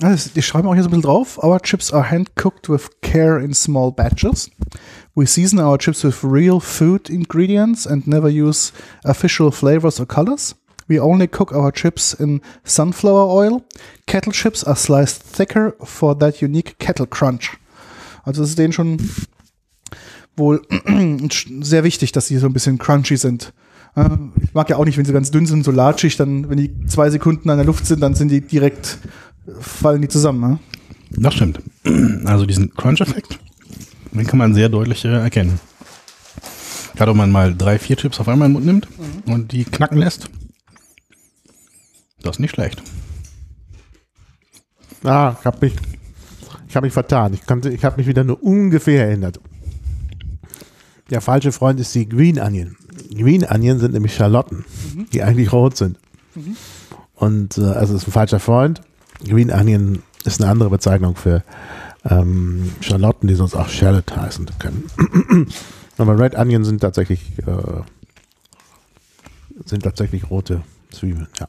[0.00, 1.36] das- Die schreiben auch hier so ein bisschen drauf.
[1.44, 4.50] Our chips are hand-cooked with care in small batches.
[5.14, 8.72] We season our chips with real food ingredients and never use
[9.04, 10.56] official flavors or colors.
[10.88, 13.62] We only cook our chips in sunflower oil.
[14.06, 17.58] Kettle chips are sliced thicker for that unique kettle crunch.
[18.24, 18.96] Also es ist denen schon
[20.38, 20.62] wohl
[21.60, 23.52] sehr wichtig, dass sie so ein bisschen crunchy sind.
[24.42, 26.86] Ich mag ja auch nicht, wenn sie ganz dünn sind, so latschig, dann, wenn die
[26.86, 28.98] zwei Sekunden an der Luft sind, dann sind die direkt,
[29.60, 30.40] fallen die zusammen.
[30.40, 30.58] Ne?
[31.10, 31.60] Das stimmt.
[32.24, 33.38] Also diesen Crunch-Effekt,
[34.12, 35.58] den kann man sehr deutlich äh, erkennen.
[36.94, 38.88] Gerade wenn man mal drei, vier Chips auf einmal in den Mund nimmt
[39.26, 40.28] und die knacken lässt.
[42.22, 42.82] Das ist nicht schlecht.
[45.04, 45.74] Ah, ich habe mich,
[46.68, 47.34] ich hab mich vertan.
[47.34, 47.40] Ich,
[47.72, 49.40] ich habe mich wieder nur ungefähr erinnert.
[51.10, 52.76] Der falsche Freund ist die Green Onion.
[53.14, 54.64] Green Onion sind nämlich Schalotten,
[55.12, 55.98] die eigentlich rot sind.
[57.14, 58.80] Und äh, also ist ein falscher Freund.
[59.24, 61.42] Green Onion ist eine andere Bezeichnung für
[62.04, 64.84] ähm, Schalotten, die sonst auch Shallot heißen können.
[65.98, 67.80] Aber Red Onion sind tatsächlich äh,
[69.64, 71.26] sind tatsächlich rote Zwiebeln.
[71.40, 71.48] Ja.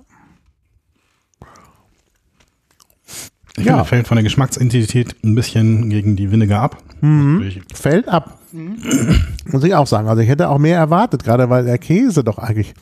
[3.58, 3.74] Ich Ja.
[3.74, 6.84] finde, fällt von der Geschmacksintensität ein bisschen gegen die Vinegar ab.
[7.02, 7.62] Mhm.
[7.74, 8.39] Fällt ab.
[8.52, 10.08] Muss ich auch sagen.
[10.08, 12.74] Also ich hätte auch mehr erwartet, gerade weil der Käse doch eigentlich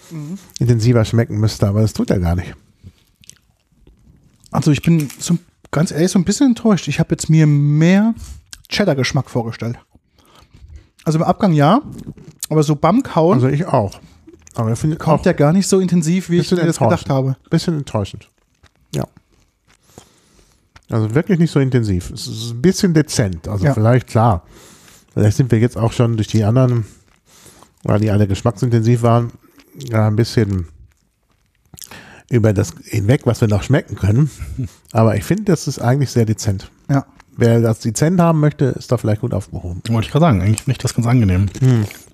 [0.60, 2.54] intensiver schmecken müsste, aber das tut er gar nicht.
[4.52, 5.38] Also ich bin so,
[5.72, 6.88] ganz ehrlich so ein bisschen enttäuscht.
[6.88, 8.14] Ich habe jetzt mir mehr
[8.70, 9.78] Cheddar-Geschmack vorgestellt.
[11.04, 11.82] Also im Abgang ja,
[12.50, 14.00] aber so beim Kauen Also ich auch.
[14.56, 17.30] Aber ich finde kommt der gar nicht so intensiv, wie ich mir das gedacht habe.
[17.32, 18.30] ein bisschen enttäuschend.
[18.96, 19.06] Ja.
[20.90, 22.10] Also wirklich nicht so intensiv.
[22.12, 23.48] Es ist ein bisschen dezent.
[23.48, 23.74] Also Ja.
[23.74, 24.44] vielleicht, klar.
[25.18, 26.86] Vielleicht sind wir jetzt auch schon durch die anderen,
[27.84, 29.32] weil die alle geschmacksintensiv waren,
[29.92, 30.68] ein bisschen
[32.30, 34.30] über das hinweg, was wir noch schmecken können.
[34.92, 36.70] Aber ich finde, das ist eigentlich sehr dezent.
[36.88, 37.06] Ja.
[37.36, 39.82] Wer das dezent haben möchte, ist da vielleicht gut aufgehoben.
[39.90, 41.48] Wollte ich gerade sagen, eigentlich finde ich das ganz angenehm.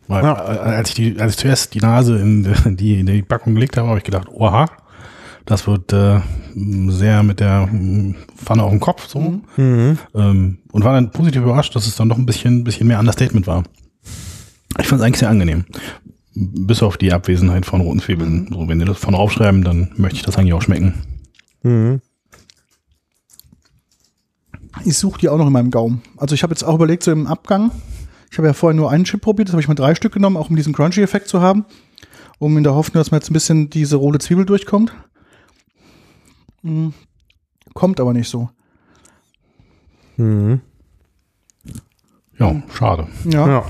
[0.08, 0.34] Weil Ja.
[0.36, 2.44] äh, als, ich die, als ich zuerst die Nase in
[2.78, 4.70] die, in die Packung gelegt habe, habe ich gedacht, oha,
[5.46, 6.20] das wird äh,
[6.56, 9.42] sehr mit der mm, Pfanne auf dem Kopf so.
[9.58, 13.48] Ähm, und war dann positiv überrascht, dass es dann doch ein bisschen, bisschen mehr Understatement
[13.48, 13.64] war.
[14.80, 15.66] Ich fand es eigentlich sehr angenehm.
[16.36, 18.48] bis auf die Abwesenheit von roten Zwiebeln.
[18.52, 20.96] So, wenn die das von draufschreiben, dann möchte ich das eigentlich auch schmecken.
[21.62, 22.02] Mhm.
[24.86, 26.02] Ich suche die auch noch in meinem Gaumen.
[26.18, 27.72] Also ich habe jetzt auch überlegt, so im Abgang,
[28.32, 30.38] ich habe ja vorher nur einen Chip probiert, das habe ich mal drei Stück genommen,
[30.38, 31.66] auch um diesen Crunchy-Effekt zu haben,
[32.40, 34.94] um in der Hoffnung, dass man jetzt ein bisschen diese rote Zwiebel durchkommt.
[36.64, 36.94] Hm.
[37.74, 38.50] Kommt aber nicht so.
[40.18, 40.62] Mhm.
[42.38, 43.08] Ja, schade.
[43.26, 43.48] Ja.
[43.48, 43.66] Ja.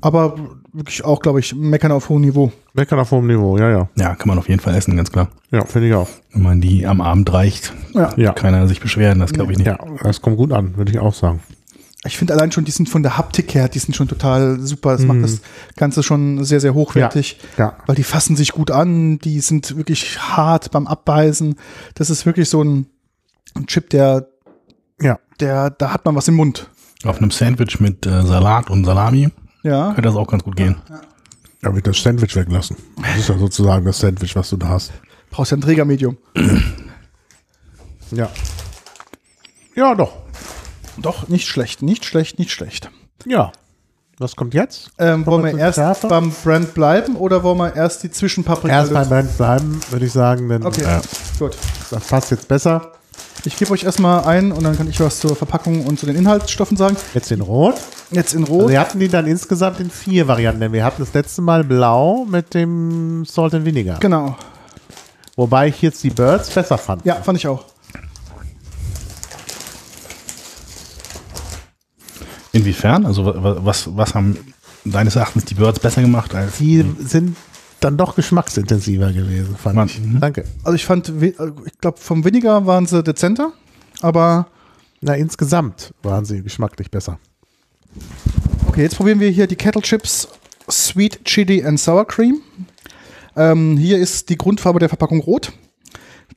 [0.00, 0.36] Aber
[0.72, 2.52] wirklich auch, glaube ich, meckern auf hohem Niveau.
[2.72, 3.88] Meckern auf hohem Niveau, ja, ja.
[3.96, 5.28] Ja, kann man auf jeden Fall essen, ganz klar.
[5.50, 6.08] Ja, finde ich auch.
[6.32, 8.12] Wenn man die am Abend reicht, Ja.
[8.16, 8.32] Ja.
[8.32, 9.66] keiner sich beschweren, das glaube ich nicht.
[9.66, 11.40] Ja, das kommt gut an, würde ich auch sagen.
[12.04, 14.92] Ich finde allein schon, die sind von der Haptik her, die sind schon total super.
[14.92, 15.42] Das macht das
[15.76, 17.38] Ganze schon sehr, sehr hochwertig.
[17.58, 17.76] Ja.
[17.86, 21.56] Weil die fassen sich gut an, die sind wirklich hart beim Abbeißen.
[21.94, 22.86] Das ist wirklich so ein,
[23.54, 24.28] ein Chip, der,
[25.00, 25.18] Ja.
[25.40, 26.70] der, da hat man was im Mund.
[27.04, 29.28] Auf einem Sandwich mit äh, Salat und Salami
[29.62, 29.88] Ja.
[29.88, 30.76] könnte das auch ganz gut gehen.
[31.60, 32.76] Da wird das Sandwich weglassen.
[33.02, 34.90] Das ist ja sozusagen das Sandwich, was du da hast.
[35.28, 36.16] Brauchst ja ein Trägermedium.
[38.10, 38.30] Ja.
[39.74, 40.19] Ja, doch.
[41.02, 42.90] Doch, nicht schlecht, nicht schlecht, nicht schlecht.
[43.26, 43.52] Ja.
[44.18, 44.90] Was kommt jetzt?
[44.98, 46.08] Ähm, wollen wir erst Schärfe?
[46.08, 49.08] beim Brand bleiben oder wollen wir erst die Zwischenpaprika Erst beim?
[49.08, 51.00] Brand bleiben, würde ich sagen, denn Okay, Ja.
[51.38, 51.56] gut.
[51.90, 52.92] das passt jetzt besser.
[53.46, 56.16] Ich gebe euch erstmal ein und dann kann ich was zur Verpackung und zu den
[56.16, 56.96] Inhaltsstoffen sagen.
[57.14, 57.76] Jetzt in Rot.
[58.10, 58.68] Jetzt in Also Rot.
[58.68, 60.60] wir hatten die dann insgesamt in vier Varianten.
[60.60, 63.98] Denn wir hatten das letzte Mal blau mit dem Salt and Vinegar.
[64.00, 64.36] Genau.
[65.36, 67.06] Wobei ich jetzt die Birds besser fand.
[67.06, 67.64] Ja, fand ich auch.
[72.52, 73.06] Inwiefern?
[73.06, 74.36] Also wa- wa- was, was haben
[74.84, 77.36] deines Erachtens die Birds besser gemacht als Die sind
[77.80, 80.00] dann doch geschmacksintensiver gewesen, fand Man- ich.
[80.00, 80.20] mhm.
[80.20, 80.44] Danke.
[80.64, 81.32] Also ich fand, äh,
[81.66, 83.52] ich glaube, vom Vinegar waren sie dezenter,
[84.02, 84.48] aber
[85.00, 87.18] Na, insgesamt waren sie geschmacklich besser.
[88.68, 90.28] okay, jetzt probieren wir hier die Kettle Chips
[90.70, 92.40] Sweet Chili and Sour Cream.
[93.36, 95.52] Ähm, hier ist die Grundfarbe der Verpackung rot.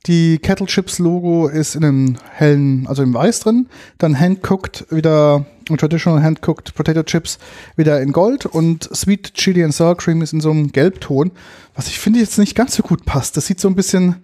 [0.06, 3.68] Die Kettle Chips Logo ist in einem hellen, also im Weiß drin.
[3.96, 5.46] Dann Hand-Cooked wieder,
[5.78, 7.38] Traditional Hand-Cooked Potato Chips
[7.76, 11.30] wieder in Gold und Sweet Chili and Sour Cream ist in so einem Gelbton,
[11.74, 13.38] was ich finde jetzt nicht ganz so gut passt.
[13.38, 14.16] Das sieht so ein bisschen,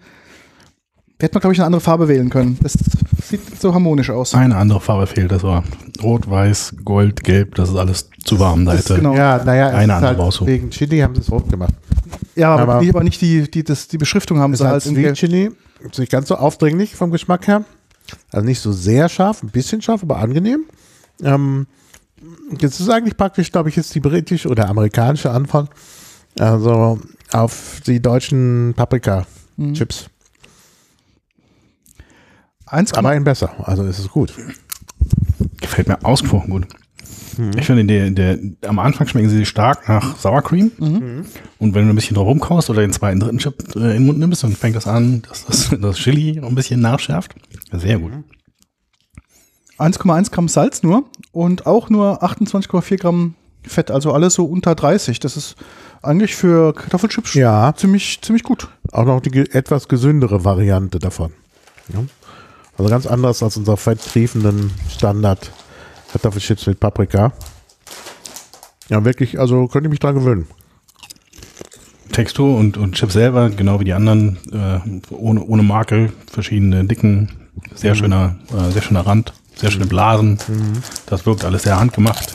[1.23, 2.59] hätte man glaube ich eine andere Farbe wählen können.
[2.63, 2.75] Das
[3.23, 4.35] sieht so harmonisch aus.
[4.35, 5.31] eine andere Farbe fehlt?
[5.33, 5.65] Das war
[6.03, 8.65] Rot, Weiß, Gold, Gelb, das ist alles zu warm.
[8.65, 9.15] Da Das ist hätte genau.
[9.15, 10.47] Ja, naja, Eine andere halt raussuchen.
[10.53, 11.75] wegen Chili haben sie es rot gemacht.
[12.37, 14.83] Ja, aber, Aber- nicht, aber nicht die, die, das, die Beschriftung haben sie ist halt
[14.83, 15.15] Sweet.
[15.15, 15.51] Chili.
[15.89, 17.65] Ist nicht ganz so aufdringlich vom Geschmack her.
[18.33, 20.65] Also nicht so sehr scharf, ein bisschen scharf, aber angenehm.
[21.23, 21.67] Ähm,
[22.59, 25.71] jetzt ist eigentlich praktisch, glaube ich, jetzt die britische oder amerikanische Antwort.
[26.39, 26.99] Also
[27.33, 30.07] auf die deutschen Paprika-Chips.
[32.71, 33.51] Eins Aber ein besser.
[33.63, 34.33] Also ist es gut.
[35.61, 36.67] gefällt mir ausgesprochen gut.
[37.37, 37.51] Mhm.
[37.59, 40.71] Ich finde, der, der, am Anfang schmecken sie stark nach Sour Cream.
[40.79, 41.25] Mhm.
[41.59, 44.07] Und wenn du ein bisschen drauf rumkaust oder den zweiten, dritten Chip äh, in den
[44.07, 47.35] Mund nimmst, dann fängt das an, dass das, das Chili noch ein bisschen nachschärft.
[47.73, 48.13] Sehr gut.
[49.79, 55.21] 1,1 Gramm Salz nur und auch nur 28,4 Gramm Fett, also alles so unter 30.
[55.21, 55.55] Das ist
[56.03, 57.75] eigentlich für Kartoffelchips Ja.
[57.77, 58.69] ziemlich, ziemlich gut.
[58.93, 61.33] Auch noch die etwas gesündere Variante davon.
[61.93, 62.01] Ja.
[62.81, 65.53] Also ganz anders als unser fetttriefenden Standard
[66.13, 67.31] Kartoffelchips mit Paprika.
[68.89, 70.47] Ja, wirklich, also könnte ich mich dran gewöhnen.
[72.11, 77.29] Textur und, und Chip selber, genau wie die anderen, äh, ohne, ohne Makel, verschiedene Dicken,
[77.75, 80.39] sehr schöner, äh, sehr schöner Rand, sehr schöne Blasen.
[81.05, 82.33] Das wirkt alles sehr handgemacht.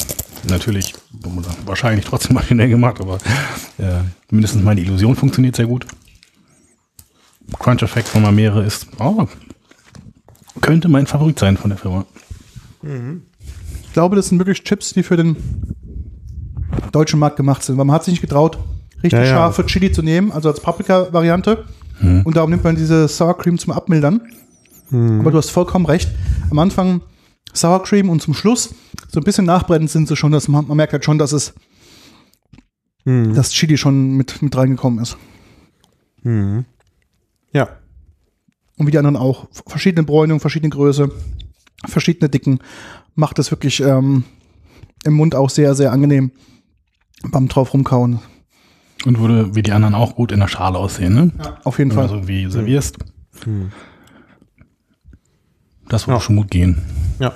[0.47, 0.93] Natürlich,
[1.65, 3.15] wahrscheinlich trotzdem maschinell gemacht, aber
[3.79, 5.87] äh, mindestens meine Illusion funktioniert sehr gut.
[7.57, 9.27] Crunch-Effekt, wenn man mehrere ist, oh,
[10.61, 12.05] könnte mein Favorit sein von der Firma.
[12.83, 15.35] Ich glaube, das sind wirklich Chips, die für den
[16.91, 18.57] deutschen Markt gemacht sind, weil man hat sich nicht getraut,
[18.95, 19.31] richtig Ja, ja.
[19.31, 21.65] scharfe Chili zu nehmen, also als Paprika-Variante.
[22.01, 24.21] Und darum nimmt man diese Sour Cream zum Abmildern.
[24.91, 26.09] Aber du hast vollkommen recht.
[26.51, 27.01] Am Anfang
[27.53, 28.75] Sour Cream und zum Schluss
[29.09, 31.53] so ein bisschen nachbrennend sind sie schon, dass man, man merkt halt schon, dass es
[33.05, 35.17] das Chili schon mit, mit reingekommen ist.
[37.53, 37.69] Ja.
[38.77, 39.47] Und wie die anderen auch.
[39.67, 41.09] Verschiedene Bräunungen, verschiedene Größe,
[41.85, 42.59] verschiedene Dicken.
[43.15, 44.25] Macht es wirklich ähm,
[45.05, 46.31] im Mund auch sehr, sehr angenehm
[47.31, 48.19] beim drauf rumkauen.
[49.05, 51.31] Und würde wie die anderen auch gut in der Schale aussehen, ne?
[51.63, 52.09] Auf jeden Wenn Fall.
[52.09, 52.97] so wie servierst.
[55.87, 56.81] Das würde schon gut gehen.
[57.19, 57.33] Ja.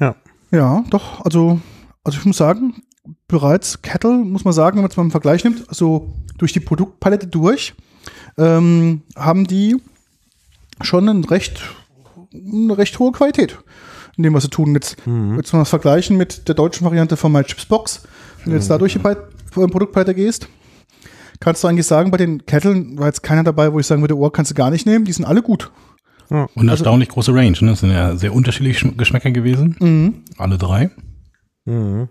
[0.00, 0.16] Ja.
[0.50, 1.24] Ja, doch.
[1.24, 1.60] Also,
[2.02, 2.82] also ich muss sagen,
[3.28, 6.60] bereits Kettle, muss man sagen, wenn man es mal im Vergleich nimmt, also durch die
[6.60, 7.74] Produktpalette durch,
[8.38, 9.76] ähm, haben die
[10.80, 11.60] schon ein recht,
[12.32, 13.58] eine recht hohe Qualität
[14.16, 14.74] in dem, was sie tun.
[14.74, 14.96] Jetzt,
[15.36, 18.02] jetzt mal das vergleichen mit der deutschen Variante von My Chips Box,
[18.44, 20.48] Wenn du jetzt da durch die Pal- Produktpalette gehst,
[21.40, 24.16] kannst du eigentlich sagen, bei den Ketteln war jetzt keiner dabei, wo ich sagen würde,
[24.16, 25.70] oh, kannst du gar nicht nehmen, die sind alle gut.
[26.54, 27.56] Und erstaunlich große Range.
[27.60, 27.70] Ne?
[27.70, 29.76] Das sind ja sehr unterschiedliche Schm- Geschmäcker gewesen.
[29.80, 30.22] Mhm.
[30.38, 30.90] Alle drei.
[31.66, 32.08] Mhm.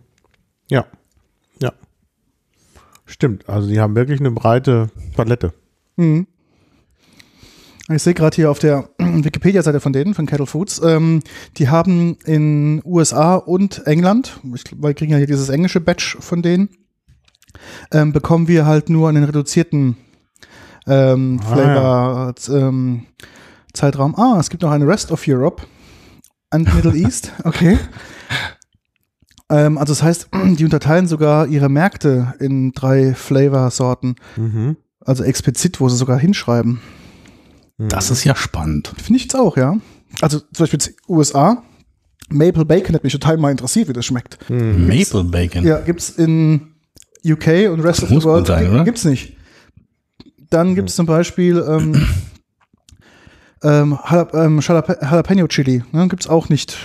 [0.69, 0.85] Ja.
[1.61, 1.71] Ja.
[3.05, 3.47] Stimmt.
[3.49, 5.53] Also die haben wirklich eine breite Palette.
[5.95, 6.27] Mhm.
[7.89, 11.21] Ich sehe gerade hier auf der Wikipedia-Seite von denen, von Kettle Foods, ähm,
[11.57, 16.41] die haben in USA und England, ich, wir kriegen ja hier dieses englische Batch von
[16.41, 16.69] denen,
[17.91, 19.97] ähm, bekommen wir halt nur einen reduzierten
[20.87, 23.05] ähm, Ah, Flavor ähm,
[23.73, 24.15] Zeitraum.
[24.15, 25.63] Ah, es gibt noch eine Rest of Europe
[26.51, 27.77] and Middle East, okay.
[29.49, 34.77] Ähm, also das heißt, die unterteilen sogar ihre Märkte in drei Flavor-Sorten, Mhm.
[35.05, 36.79] Also explizit, wo sie sogar hinschreiben.
[37.77, 38.93] Das ist ja spannend.
[38.97, 39.77] Finde ich jetzt auch, ja.
[40.21, 40.79] Also zum Beispiel
[41.09, 41.63] USA,
[42.29, 44.37] Maple Bacon hat mich total mal interessiert, wie das schmeckt.
[44.49, 45.63] Maple Bacon.
[45.65, 46.73] Ja, gibt's in
[47.25, 48.83] UK und Rest Das of the World sein, gi- oder?
[48.83, 49.35] gibt's nicht.
[50.49, 52.05] Dann gibt's zum Beispiel ähm,
[53.63, 53.97] ähm,
[54.33, 55.83] ähm, Jalap Jalapeno Chili.
[55.91, 56.77] Ne, gibt's auch nicht.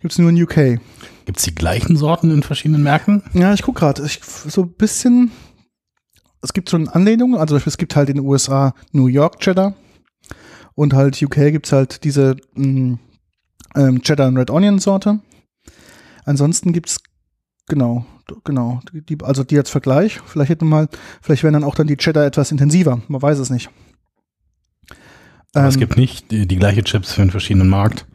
[0.00, 0.80] Gibt's nur in UK.
[1.26, 3.22] Gibt es die gleichen Sorten in verschiedenen Märkten?
[3.32, 4.06] Ja, ich guck gerade.
[4.46, 5.30] So ein bisschen.
[6.44, 7.36] Es gibt schon Anlehnungen.
[7.36, 9.74] Also es gibt halt in den USA New York Cheddar.
[10.74, 12.98] Und halt UK gibt's halt diese mh,
[13.76, 15.20] ähm, Cheddar und Red Onion Sorte.
[16.24, 16.98] Ansonsten gibt's
[17.68, 20.20] genau, d- genau, die, also die als Vergleich.
[20.26, 20.88] Vielleicht hätten wir mal,
[21.22, 23.00] vielleicht wären dann auch dann die Cheddar etwas intensiver.
[23.08, 23.70] Man weiß es nicht.
[25.54, 28.06] Aber es Ähm, gibt nicht die, die gleiche Chips für einen verschiedenen Markt.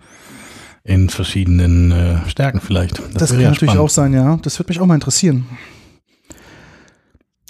[0.83, 2.99] In verschiedenen äh, Stärken vielleicht.
[3.13, 3.79] Das, wäre kann ja natürlich spannend.
[3.85, 4.37] auch sein, ja.
[4.41, 5.45] Das würde mich auch mal interessieren.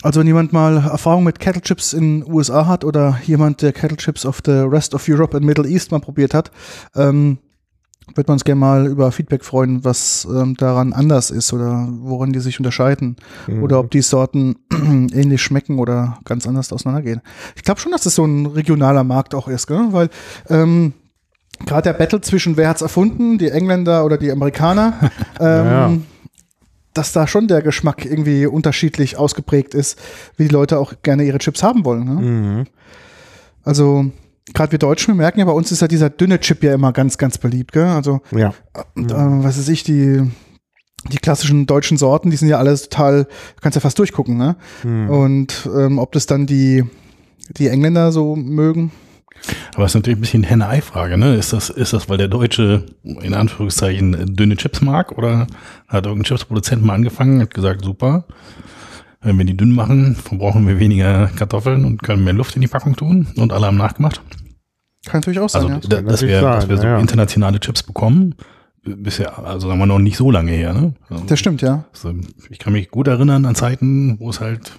[0.02, 3.74] Also wenn jemand mal Erfahrung mit Kettle Chips in den USA hat oder jemand, der
[3.74, 6.52] Kettle Chips of the Rest of Europe and Middle East mal probiert hat,
[6.96, 7.40] ähm,
[8.16, 12.34] würde man uns gerne mal über Feedback freuen, was ähm, daran anders ist oder worin
[12.34, 13.18] die sich unterscheiden
[13.62, 14.56] oder ob die Sorten
[15.14, 17.22] ähnlich schmecken oder ganz anders auseinandergehen.
[17.56, 19.90] Ich glaube schon, dass das so ein regionaler Markt auch ist, gell?
[19.92, 20.10] weil
[20.48, 20.94] ähm,
[21.66, 24.94] gerade der Battle zwischen wer hat's erfunden, die Engländer oder die Amerikaner,
[25.40, 25.92] ähm, Ja.
[26.94, 30.00] Dass da schon der Geschmack irgendwie unterschiedlich ausgeprägt ist,
[30.38, 32.04] wie die Leute auch gerne ihre Chips haben wollen.
[32.06, 32.22] Ne?
[32.22, 32.66] Mhm.
[33.64, 34.06] Also
[34.54, 36.92] gerade wir Deutschen, wir merken ja, bei uns ist ja dieser dünne Chip ja immer
[36.92, 37.72] ganz, ganz beliebt.
[37.72, 37.86] Gell?
[37.86, 38.50] Also Ja.
[38.76, 40.24] äh, was weiß ich, die
[41.12, 44.58] die klassischen deutschen Sorten, die sind ja alles total, du kannst ja fast durchgucken, ne?
[45.10, 46.84] Und ähm, ob das dann die,
[47.58, 48.92] die Engländer so mögen,
[49.76, 51.36] Aber es ist natürlich ein bisschen Henne-Ei-Frage, ne?
[51.36, 55.48] Ist das, ist das, weil der Deutsche in Anführungszeichen dünne Chips mag oder
[55.88, 58.26] hat irgendein Chipsproduzent mal angefangen, hat gesagt, super,
[59.22, 62.68] wenn wir die dünn machen, verbrauchen wir weniger Kartoffeln und können mehr Luft in die
[62.68, 64.22] Packung tun und alle haben nachgemacht.
[65.06, 66.02] kann natürlich auch sein, Also, ja.
[66.02, 67.00] da, dass wir, sein, dass wir so ja, ja.
[67.00, 68.36] internationale Chips bekommen,
[68.84, 70.94] bisher, also sagen wir noch nicht so lange her, ne?
[71.10, 71.86] Also, Das stimmt, ja.
[71.94, 72.14] also,
[72.50, 74.72] ich kann mich gut erinnern an Zeiten, wo es halt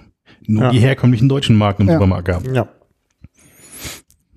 [0.47, 0.71] nur Ja.
[0.71, 1.95] die herkömmlichen deutschen Marken im Ja.
[1.95, 2.47] Supermarkt gab.
[2.47, 2.67] Ja.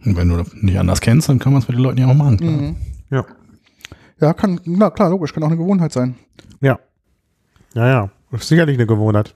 [0.06, 2.14] Und wenn du nicht anders kennst, dann kann man es mit den Leuten ja auch
[2.14, 2.38] machen.
[2.42, 2.76] Mhm.
[3.10, 3.26] Ja.
[4.20, 6.16] Ja, kann, na klar, logisch, kann auch eine Gewohnheit sein.
[6.62, 6.80] Ja.
[7.74, 8.10] Ja, ja.
[8.32, 9.36] Ist sicherlich eine Gewohnheit.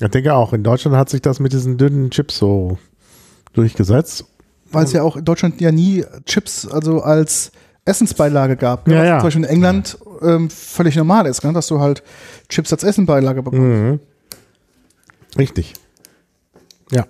[0.00, 2.78] Ich denke auch, in Deutschland hat sich das mit diesen dünnen Chips so
[3.52, 4.24] durchgesetzt.
[4.70, 7.52] Weil es ja auch in Deutschland ja nie Chips also als
[7.84, 8.86] Essensbeilage gab.
[8.88, 8.94] ne?
[8.94, 9.18] Ja, Was ja.
[9.18, 11.52] Zum Beispiel in England ähm, völlig normal ist, ne?
[11.52, 12.02] dass du halt
[12.48, 13.62] Chips als Essenbeilage bekommst.
[13.62, 14.00] Mhm.
[15.38, 15.74] Richtig.
[16.90, 17.06] Ja.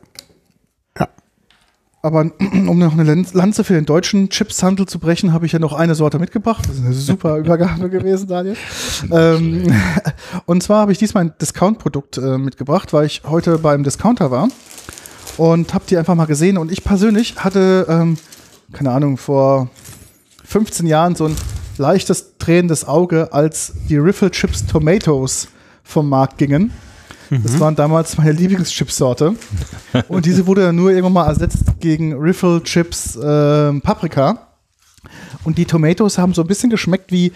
[2.05, 5.59] Aber um noch eine Lan- Lanze für den deutschen Chipshandel zu brechen, habe ich ja
[5.61, 6.65] noch eine Sorte mitgebracht.
[6.69, 8.57] Das ist eine super Übergabe gewesen, Daniel.
[9.11, 9.73] Ähm,
[10.47, 14.49] und zwar habe ich diesmal ein Discount-Produkt äh, mitgebracht, weil ich heute beim Discounter war
[15.37, 16.59] und habe die einfach mal gesehen.
[16.59, 18.19] Und ich persönlich hatte, ähm,
[18.73, 19.71] keine Ahnung, vor
[20.45, 21.37] 15 Jahren so ein
[21.79, 25.49] leichtes tränendes Auge, als die Riffle Chips Tomatoes
[25.85, 26.73] vom Markt gingen.
[27.43, 29.35] Das waren damals meine Lieblingschipsorte.
[30.09, 34.49] Und diese wurde dann nur irgendwann mal ersetzt gegen Riffle Chips ähm, Paprika.
[35.45, 37.33] Und die Tomatoes haben so ein bisschen geschmeckt wie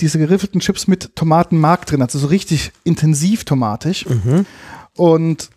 [0.00, 4.06] diese geriffelten Chips mit Tomatenmark drin, also so richtig intensiv tomatisch.
[4.96, 5.50] Und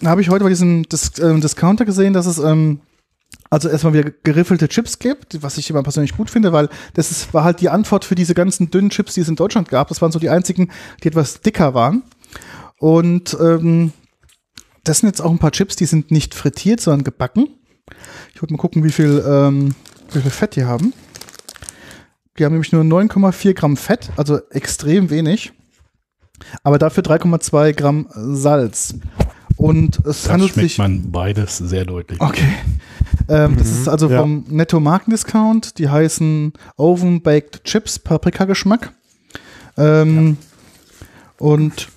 [0.00, 2.80] da habe ich heute bei diesem Dis ähm, Discounter gesehen, dass es ähm,
[3.50, 7.32] also erstmal wieder geriffelte Chips gibt, was ich immer persönlich gut finde, weil das ist,
[7.34, 9.88] war halt die Antwort für diese ganzen dünnen Chips, die es in Deutschland gab.
[9.88, 10.70] Das waren so die einzigen,
[11.02, 12.02] die etwas dicker waren.
[12.82, 13.92] Und ähm,
[14.82, 17.46] das sind jetzt auch ein paar Chips, die sind nicht frittiert, sondern gebacken.
[18.34, 19.76] Ich wollte mal gucken, wie viel, ähm,
[20.10, 20.92] wie viel Fett die haben.
[22.36, 25.52] Die haben nämlich nur 9,4 Gramm Fett, also extrem wenig.
[26.64, 28.96] Aber dafür 3,2 Gramm Salz.
[29.56, 30.78] Und es Das handelt schmeckt sich.
[30.78, 32.20] man beides sehr deutlich.
[32.20, 32.52] Okay.
[33.28, 34.20] Ähm, Das ist also ja.
[34.20, 35.78] vom Netto Markendiscount.
[35.78, 38.92] Die heißen Oven Baked Chips, Paprika-Geschmack.
[39.76, 40.36] Ähm,
[41.38, 41.91] Und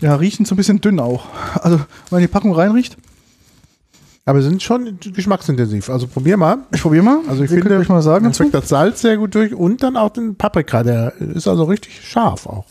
[0.00, 1.26] Ja, riechen so ein bisschen dünn auch.
[1.62, 2.96] Also, wenn man die Packung reinriecht,
[4.24, 5.90] Aber sind schon geschmacksintensiv.
[5.90, 6.58] Also probier mal.
[6.74, 7.18] ich probiere mal.
[7.28, 9.82] Also ich Ihr finde, euch mal sagen man schmeckt das Salz sehr gut durch und
[9.82, 10.82] dann auch den Paprika.
[10.82, 12.64] Der ist also richtig scharf auch.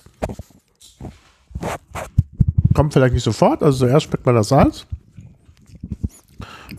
[2.73, 3.61] Kommt vielleicht nicht sofort.
[3.63, 4.85] Also zuerst schmeckt man das Salz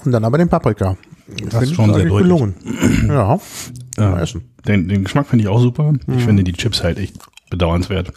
[0.05, 0.97] und dann aber den Paprika.
[1.29, 2.23] Ich Das ist finde, schon sehr deutlich.
[2.23, 2.55] gelungen.
[3.09, 3.39] Ja,
[3.99, 4.43] Äh, essen.
[4.67, 5.93] den, den Geschmack finde ich auch super.
[5.93, 6.01] Mhm.
[6.17, 7.17] Ich finde die Chips halt echt
[7.51, 8.13] bedauernswert.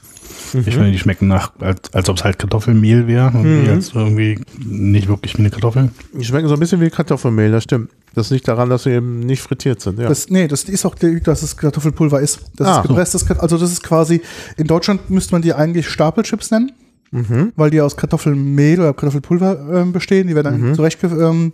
[0.54, 3.32] Ich finde, die schmecken nach, als, als ob es halt Kartoffelmehl wäre.
[3.32, 3.46] Mhm.
[3.46, 5.90] Irgendwie Jetzt irgendwie nicht wirklich wie eine Kartoffel.
[6.14, 7.90] Die schmecken so ein bisschen wie Kartoffelmehl, das stimmt.
[8.16, 9.98] Das liegt daran, dass sie eben nicht frittiert sind.
[10.00, 10.08] Ja.
[10.08, 12.40] Das, nee, das ist auch, dass es Kartoffelpulver ist.
[12.56, 14.22] Das Ah, ist gepresstes, Kat- also das ist quasi,
[14.58, 16.72] in Deutschland müsste man die eigentlich Stapelchips nennen,
[17.12, 17.52] Mhm.
[17.56, 20.28] weil die aus Kartoffelmehl oder Kartoffelpulver ähm, bestehen.
[20.28, 20.66] Die werden Mhm.
[20.66, 21.54] dann zurecht ge ähm,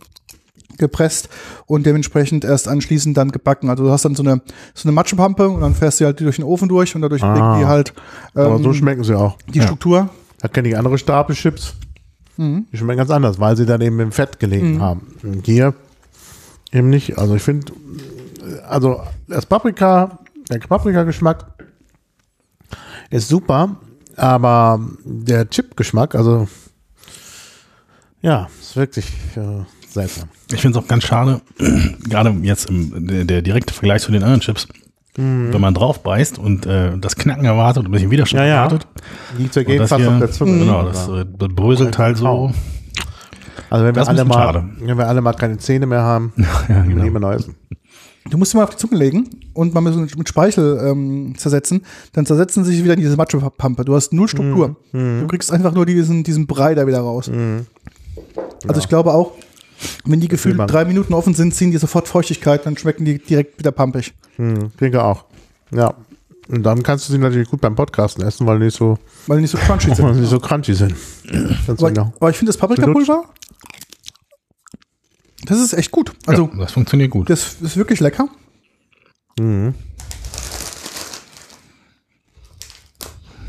[0.78, 1.30] gepresst
[1.66, 3.70] und dementsprechend erst anschließend dann gebacken.
[3.70, 4.42] Also du hast dann so eine,
[4.74, 7.24] so eine Matschepampe und dann fährst du halt die durch den Ofen durch und dadurch
[7.24, 7.34] Ah.
[7.34, 7.94] kriegen die halt
[8.34, 9.38] aber ähm, so schmecken sie auch.
[9.54, 10.10] die Struktur.
[10.40, 11.74] Da kenne ich andere Stapelchips.
[12.38, 12.68] Mhm.
[12.72, 15.16] Die schmecken ganz anders, weil sie dann eben im Fett gelegen haben.
[15.24, 15.74] Und hier
[16.72, 17.18] eben nicht.
[17.18, 17.74] Also ich finde,
[18.68, 21.46] also das Paprika, der Paprika-Geschmack
[23.10, 23.76] ist super,
[24.16, 26.48] aber der Chip-Geschmack, also
[28.22, 30.30] ja, ist wirklich äh, seltsam.
[30.52, 31.42] Ich finde es auch ganz schade,
[32.10, 34.68] gerade jetzt im, der, der direkte Vergleich zu den anderen Chips,
[35.16, 38.56] wenn man drauf beißt und äh, das Knacken erwartet und ein bisschen Widerstand Ja, ja.
[38.64, 38.88] erwartet.
[39.38, 40.60] Und das fast hier- auf der Zunge.
[40.60, 42.52] Genau, das äh, bröselt halt so.
[43.70, 44.70] also wenn wir, alle mal, schade.
[44.80, 46.88] wenn wir alle mal keine Zähne mehr haben, Ja, genau.
[46.88, 47.04] genau.
[47.04, 47.56] immer neu essen.
[48.30, 51.82] Du musst sie mal auf die Zunge legen und mal mit, mit Speichel ähm, zersetzen.
[52.14, 53.84] Dann zersetzen sie sich wieder in diese Matschepampe.
[53.84, 54.78] Du hast null Struktur.
[54.94, 55.22] Mhm.
[55.22, 57.30] Du kriegst einfach nur diesen, diesen Brei da wieder raus.
[58.68, 59.32] Also ich glaube auch,
[60.06, 63.60] wenn die gefühlt drei Minuten offen sind, ziehen die sofort Feuchtigkeit, dann schmecken die direkt
[63.60, 64.14] wieder pampig.
[64.38, 65.26] Hm, denke auch.
[65.72, 65.94] Ja.
[66.48, 69.38] Und dann kannst du sie natürlich gut beim Podcasten essen, weil die nicht so, Weil
[69.38, 70.14] die nicht so crunchy weil sind.
[70.16, 70.96] die nicht so crunchy sind.
[71.68, 72.14] Ganz aber, genau.
[72.20, 73.24] aber ich finde das Paprikapulver,
[75.46, 76.12] das ist echt gut.
[76.26, 77.30] Also ja, das funktioniert gut.
[77.30, 78.28] das ist wirklich lecker.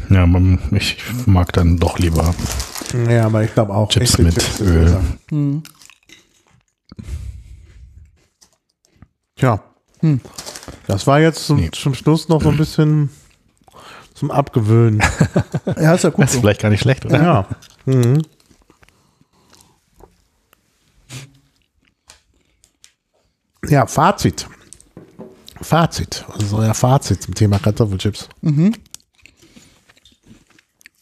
[0.09, 2.35] Ja, man, ich mag dann doch lieber
[3.09, 3.89] Ja, aber ich glaube auch.
[3.89, 4.85] Chips mit Öl.
[4.85, 5.01] besser.
[9.41, 9.61] Tja.
[10.01, 10.21] Hm.
[10.87, 11.71] Das war jetzt zum, Nee.
[11.73, 13.09] zum Schluss noch so ein bisschen
[14.15, 15.03] zum Abgewöhnen.
[15.81, 16.41] Ja, ist ja gut Das ist so.
[16.41, 17.23] vielleicht gar nicht schlecht, oder?
[17.23, 17.47] Ja.
[17.87, 18.23] Mhm.
[23.69, 24.47] Ja, Fazit.
[25.61, 26.25] Fazit.
[26.33, 28.29] Also euer Fazit zum Thema Kartoffelchips.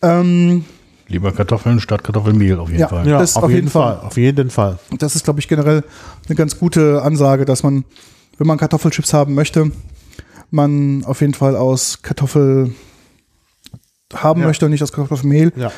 [0.03, 0.65] Ähm,
[1.07, 2.89] Lieber Kartoffeln statt Kartoffelmehl auf jeden Ja.
[2.89, 3.07] Fall.
[3.09, 4.01] Ja, Das auf jeden Fall.
[4.01, 4.79] Auf jeden Fall.
[4.99, 5.85] das ist, glaube ich, generell
[6.27, 7.85] eine ganz gute Ansage, dass man,
[8.39, 9.71] wenn man Kartoffelchips haben möchte,
[10.51, 12.73] man auf jeden Fall aus Kartoffel
[14.15, 14.47] haben Ja.
[14.47, 15.53] möchte und nicht aus Kartoffelmehl.
[15.57, 15.71] Ja.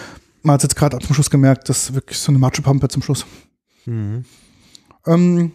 [0.42, 3.26] Man hat jetzt gerade zum Schluss gemerkt, das ist wirklich so eine Matschepampe zum Schluss.
[3.86, 4.24] Mhm.
[5.06, 5.52] Ähm,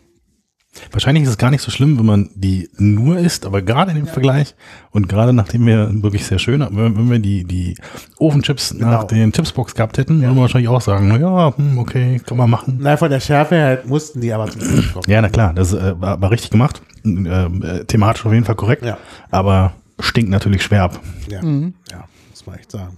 [0.92, 3.98] Wahrscheinlich ist es gar nicht so schlimm, wenn man die nur isst, aber gerade in
[3.98, 4.56] dem Vergleich
[4.92, 7.78] und gerade nachdem wir wirklich sehr schön, wenn, wenn wir die, die
[8.20, 12.20] Ofenchips nach den Chipsbox gehabt hätten, würde man wahrscheinlich auch sagen, na ja, hm, okay,
[12.26, 12.78] kann man machen.
[12.82, 15.06] Na, von der Schärfe her mussten die aber zum Schluss kommen.
[15.08, 16.82] Ja, na klar, das äh, war, war richtig gemacht.
[17.06, 18.98] Äh, thematisch auf jeden Fall korrekt, Ja.
[19.32, 21.00] aber stinkt natürlich schwer ab.
[21.30, 21.42] Ja.
[21.42, 22.98] ja, muss man echt sagen.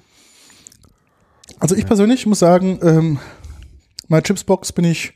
[1.60, 3.20] also ich persönlich muss sagen, ähm,
[4.08, 5.14] meine Chipsbox bin ich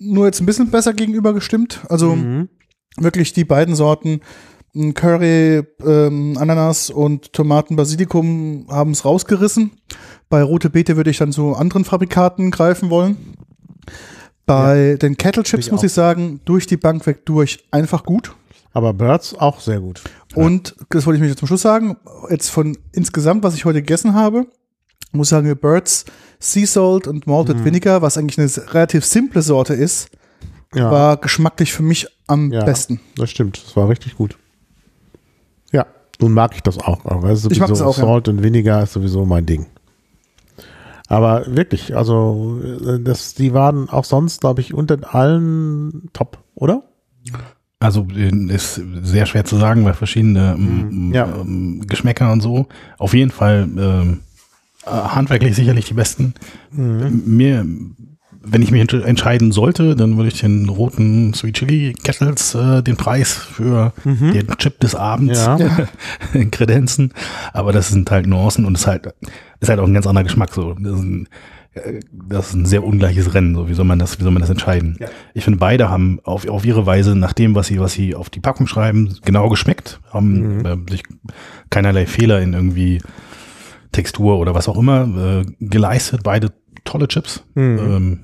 [0.00, 1.80] nur jetzt ein bisschen besser gegenüber gestimmt.
[1.88, 2.16] Also
[2.96, 4.20] wirklich die beiden Sorten
[4.94, 9.72] Curry, ähm, Ananas und Tomaten, Basilikum haben es rausgerissen.
[10.28, 13.16] Bei Rote Beete würde ich dann zu anderen Fabrikaten greifen wollen.
[14.46, 15.84] Bei den Kettle Chips Ich muss auch.
[15.84, 18.34] ich sagen, durch die Bank weg durch einfach gut.
[18.72, 20.02] Aber Birds auch sehr gut.
[20.34, 21.96] Und das wollte ich mir zum Schluss sagen,
[22.30, 24.46] jetzt von insgesamt, was ich heute gegessen habe,
[25.12, 26.04] muss sagen, Birds
[26.38, 27.64] Sea Salt und Malted Mhm.
[27.64, 30.08] Vinegar, was eigentlich eine relativ simple Sorte ist,
[30.74, 33.00] Ja, war geschmacklich für mich am ja, besten.
[33.16, 34.36] Das stimmt, das war richtig gut.
[35.72, 35.86] Ja,
[36.20, 37.04] nun mag ich das auch.
[37.24, 38.04] Ist Ich mag sowieso das auch, ja.
[38.04, 39.66] Salt und Vinegar ist sowieso mein Ding.
[41.08, 46.84] Aber wirklich, also äh, das, die waren auch sonst, glaube ich, unter allen top, oder?
[47.80, 51.12] Also äh, ist sehr schwer zu sagen, weil verschiedene Mhm.
[51.12, 51.26] Ja.
[51.40, 52.66] ähm, Geschmäcker und so.
[52.98, 53.78] Auf jeden Fall ähm,
[54.12, 54.29] äh,
[54.86, 56.34] handwerklich sicherlich die besten.
[56.72, 57.22] Mhm.
[57.26, 57.66] Mir,
[58.42, 62.82] wenn ich mich entsch- entscheiden sollte, dann würde ich den roten Sweet Chili Kettles äh,
[62.82, 65.58] den Preis für den Chip des Abends Mhm.
[66.34, 66.44] Ja.
[66.50, 67.12] kredenzen.
[67.52, 69.08] Aber das sind halt Nuancen und es ist halt,
[69.60, 70.74] ist halt auch ein ganz anderer Geschmack so.
[70.74, 71.28] Das ist ein,
[71.74, 73.54] äh, das ist ein sehr ungleiches Rennen.
[73.54, 74.98] So, wie soll man das, wie soll man das entscheiden?
[75.34, 78.30] Ich finde, beide haben auf, auf ihre Weise, nach dem, was sie, was sie auf
[78.30, 81.02] die Packung schreiben, genau geschmeckt, haben äh, sich
[81.68, 83.02] keinerlei Fehler in irgendwie
[83.92, 86.22] Textur oder was auch immer äh, geleistet.
[86.22, 86.52] Beide
[86.84, 87.44] tolle Chips.
[87.54, 87.78] Mhm.
[87.78, 88.20] Ähm,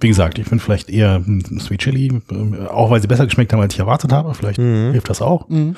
[0.00, 1.22] wie gesagt, ich finde vielleicht eher
[1.58, 4.34] Sweet Chili, äh, auch weil sie besser geschmeckt haben, als ich erwartet habe.
[4.34, 4.92] Vielleicht Mhm.
[4.92, 5.48] hilft das auch.
[5.48, 5.74] Mhm.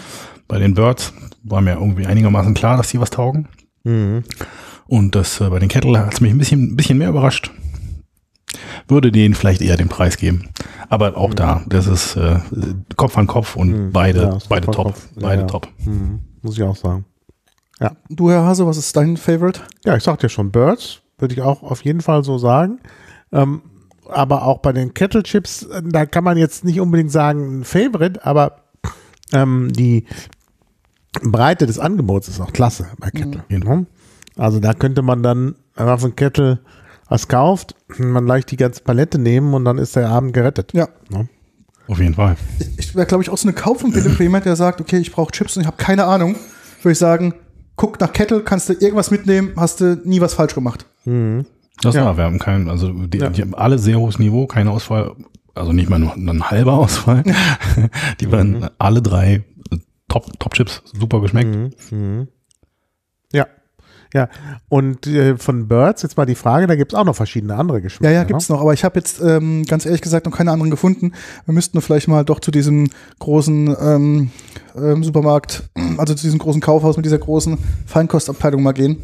[0.46, 3.48] Bei den Birds war mir irgendwie einigermaßen klar, dass die was taugen.
[3.84, 4.24] Mhm.
[4.86, 7.50] Und das äh, bei den Kettle hat es mich ein bisschen, ein bisschen mehr überrascht.
[8.88, 10.50] Würde denen vielleicht eher den Preis geben.
[10.90, 12.38] Aber auch da, das ist äh,
[12.96, 13.92] Kopf an Kopf und Mhm.
[13.92, 14.74] beide, Ja, beide top.
[14.86, 15.08] Kopf.
[15.16, 15.46] Ja, beide ja.
[15.46, 15.68] top.
[15.86, 16.20] Mhm.
[16.42, 17.06] Muss ich auch sagen.
[18.08, 19.60] Du, Herr Hase, was ist dein Favorite?
[19.84, 22.80] Ja, ich sagte ja schon, Birds würde ich auch auf jeden Fall so sagen.
[23.32, 23.62] Ähm,
[24.08, 27.64] aber auch bei den Kettle Chips, äh, da kann man jetzt nicht unbedingt sagen ein
[27.64, 28.56] Favorite, aber
[29.32, 30.04] ähm, die
[31.22, 33.44] Breite des Angebots ist auch klasse bei Kettle.
[33.48, 33.86] Mhm.
[34.36, 36.60] Also da könnte man dann, wenn man von Kettle
[37.08, 40.72] was kauft, man leicht die ganze Palette nehmen und dann ist der Abend gerettet.
[40.72, 40.88] Ja.
[41.10, 41.28] Ne?
[41.86, 42.36] Auf jeden Fall.
[42.78, 45.30] Ich wäre, glaube ich, auch so eine Kaufempfehlung für jemand, der sagt, okay, ich brauche
[45.30, 46.36] Chips und ich habe keine Ahnung.
[46.82, 47.34] Würde ich sagen,
[47.76, 50.86] guck nach Kettle, kannst du irgendwas mitnehmen, hast du nie was falsch gemacht.
[51.82, 52.04] Das Ja.
[52.04, 53.30] war, wir haben kein, also die, Ja.
[53.30, 55.12] die haben alle sehr hohes Niveau, keine Ausfall,
[55.54, 57.22] also nicht mal nur ein halber Ausfall.
[58.20, 61.56] die waren alle drei äh, Top, Top Chips, super geschmeckt.
[61.90, 62.28] Mhm.
[64.14, 64.20] Ja.
[64.22, 64.28] Ja,
[64.68, 67.78] und äh, von Birds, jetzt mal die Frage, da gibt es auch noch verschiedene andere
[67.78, 68.12] Ja, Geschmäcker.
[68.14, 68.60] ja, gibt's noch.
[68.60, 71.12] Aber ich habe jetzt ähm, ganz ehrlich gesagt noch keine anderen gefunden.
[71.46, 72.88] Wir müssten vielleicht mal doch zu diesem
[73.18, 74.30] großen ähm,
[74.76, 78.98] ähm, Supermarkt, also zu diesem großen Kaufhaus mit dieser großen Feinkostabteilung mal gehen.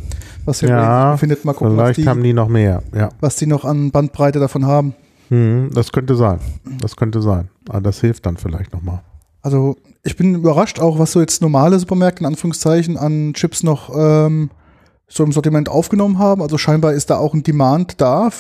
[0.45, 3.09] Was hier Ja, findet, mal gucken, was Vielleicht die, haben die noch mehr, ja.
[3.21, 4.95] was die noch an Bandbreite davon haben.
[5.29, 6.39] Mhm, das könnte sein.
[6.81, 7.49] Das könnte sein.
[7.69, 9.01] Aber das hilft dann vielleicht nochmal.
[9.43, 13.91] Also ich bin überrascht auch, was so jetzt normale Supermärkte in Anführungszeichen an Chips noch
[13.95, 14.51] ähm,
[15.11, 16.41] so im Sortiment aufgenommen haben.
[16.41, 18.31] Also scheinbar ist da auch ein Demand da,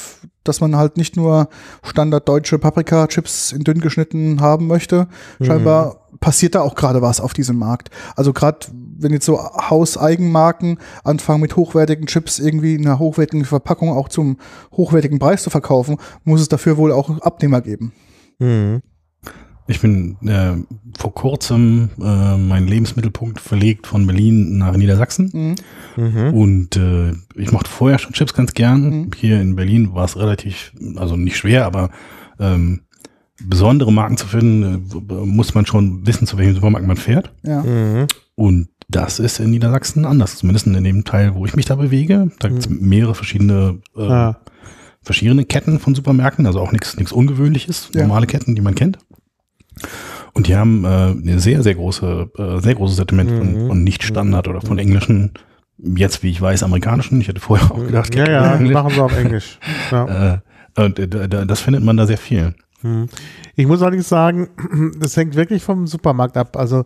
[0.44, 1.48] dass man halt nicht nur
[1.82, 5.08] Standard deutsche Paprika-Chips in dünn geschnitten haben möchte.
[5.42, 7.90] Scheinbar passiert da auch gerade was auf diesem Markt.
[8.14, 8.58] Also gerade
[8.98, 14.36] wenn jetzt so Hauseigenmarken anfangen mit hochwertigen Chips irgendwie in einer hochwertigen Verpackung auch zum
[14.72, 17.92] hochwertigen Preis zu verkaufen, muss es dafür wohl auch Abnehmer geben.
[18.38, 18.82] Mhm.
[19.70, 20.54] Ich bin äh,
[20.98, 25.56] vor kurzem äh, meinen Lebensmittelpunkt verlegt von Berlin nach Niedersachsen.
[25.96, 26.04] Mhm.
[26.04, 26.34] Mhm.
[26.34, 28.82] Und äh, ich mochte vorher schon Chips ganz gern.
[28.82, 29.10] Mhm.
[29.16, 31.90] Hier in Berlin war es relativ, also nicht schwer, aber
[32.40, 32.80] ähm,
[33.40, 37.32] besondere Marken zu finden, äh, muss man schon wissen, zu welchem Supermarkt man fährt.
[37.44, 37.62] Ja.
[37.62, 38.06] Mhm.
[38.34, 42.32] Und das ist in Niedersachsen anders, zumindest in dem Teil, wo ich mich da bewege.
[42.40, 44.40] Da gibt es mehrere verschiedene, äh, Ah.
[45.02, 48.00] verschiedene Ketten von Supermärkten, also auch nichts nichts Ungewöhnliches, Ja.
[48.02, 48.98] normale Ketten, die man kennt.
[50.32, 53.66] Und die haben äh, eine sehr, sehr große, äh, sehr großes Sortiment von, Mhm.
[53.68, 55.32] von Nicht-Standard oder von englischen,
[55.78, 57.20] jetzt wie ich weiß, amerikanischen.
[57.20, 58.72] Ich hätte vorher auch gedacht, Ja, ja, Englisch.
[58.74, 59.58] machen sie auf Englisch.
[59.90, 60.34] Ja.
[60.34, 60.38] Äh,
[60.82, 62.54] und äh, da- da- das findet man da sehr viel.
[62.82, 63.08] Mhm.
[63.56, 64.48] Ich muss allerdings sagen,
[65.00, 66.56] das hängt wirklich vom Supermarkt ab.
[66.56, 66.84] Also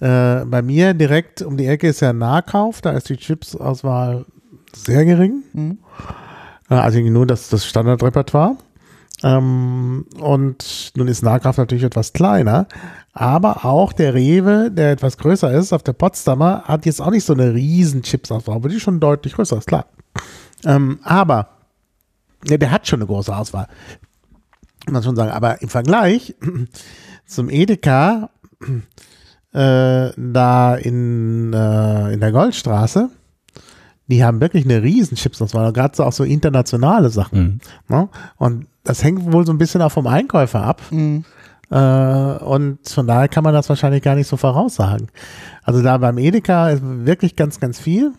[0.00, 4.26] äh, bei mir direkt um die Ecke ist ja Nahkauf, da ist die Chips-Auswahl
[4.74, 5.42] sehr gering.
[5.52, 5.78] Mhm.
[6.68, 8.56] Also nur das, das Standardrepertoire.
[9.22, 12.66] Ähm, und nun ist Nahkauf natürlich etwas kleiner,
[13.12, 17.24] aber auch der Rewe, der etwas größer ist, auf der Potsdamer, hat jetzt auch nicht
[17.24, 19.86] so eine riesen Chips-Auswahl, aber die ist schon deutlich größer, ist klar.
[20.64, 21.48] Ähm, aber
[22.44, 23.68] ja, der hat schon eine große Auswahl
[24.86, 25.30] muss man schon sagen.
[25.30, 26.34] Aber im Vergleich
[27.26, 28.30] zum Edeka
[29.52, 33.10] äh, da in, äh, in der Goldstraße,
[34.08, 37.60] die haben wirklich eine riesen Chipsauswahl, gerade so auch so internationale Sachen.
[37.88, 37.94] Mhm.
[37.94, 38.08] Ne?
[38.36, 40.82] Und das hängt wohl so ein bisschen auch vom Einkäufer ab.
[40.90, 41.24] Mhm.
[41.70, 41.74] Äh,
[42.44, 45.08] und von daher kann man das wahrscheinlich gar nicht so voraussagen.
[45.62, 48.12] Also da beim Edeka ist wirklich ganz, ganz viel.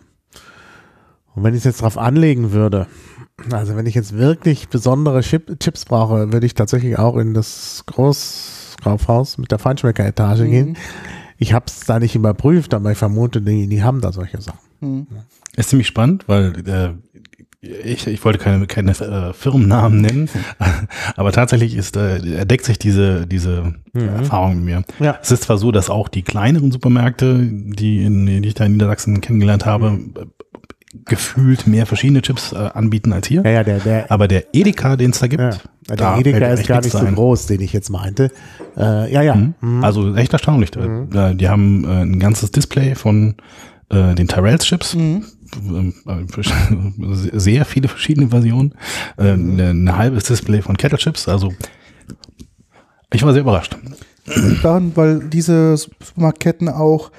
[1.34, 2.86] Und wenn ich es jetzt drauf anlegen würde,
[3.50, 7.82] also wenn ich jetzt wirklich besondere Chip, Chips brauche, würde ich tatsächlich auch in das
[7.86, 10.50] Großkaufhaus mit der Feinschmecker-Etage Mhm.
[10.50, 10.76] gehen.
[11.36, 14.58] Ich habe es da nicht überprüft, aber ich vermute, die, die haben da solche Sachen.
[14.80, 15.06] Mhm.
[15.56, 17.13] Ist ziemlich spannend, weil äh,
[17.84, 20.28] ich, ich wollte keine, keine äh, Firmennamen nennen,
[21.16, 24.84] aber tatsächlich ist, äh, deckt sich diese, diese Erfahrung mit mir.
[25.04, 25.18] Ja.
[25.22, 28.72] Es ist zwar so, dass auch die kleineren Supermärkte, die, in, die ich da in
[28.72, 30.26] Niedersachsen kennengelernt habe, äh,
[31.06, 33.42] gefühlt mehr verschiedene Chips äh, anbieten als hier.
[33.44, 35.50] Ja, ja, der, der, Aber der Edeka, den es da gibt, ja,
[35.88, 37.14] der da Edeka ist gar nicht so ein.
[37.14, 38.30] groß, den ich jetzt meinte.
[38.76, 39.34] Äh, ja, ja.
[39.34, 39.82] Mhm.
[39.82, 40.70] Also echt erstaunlich.
[40.76, 43.34] Äh, Die haben äh, ein ganzes Display von
[43.90, 44.66] äh, den Tyrells
[45.62, 45.94] Mhm.
[46.06, 46.26] Ähm,
[47.32, 48.74] äh, Sehr viele verschiedene Versionen.
[49.16, 51.28] Äh, eine- Ein halbes Display von Kettle Chips.
[51.28, 51.52] Also
[53.12, 53.76] ich war sehr überrascht.
[54.62, 57.10] daran, weil diese Supermarktketten auch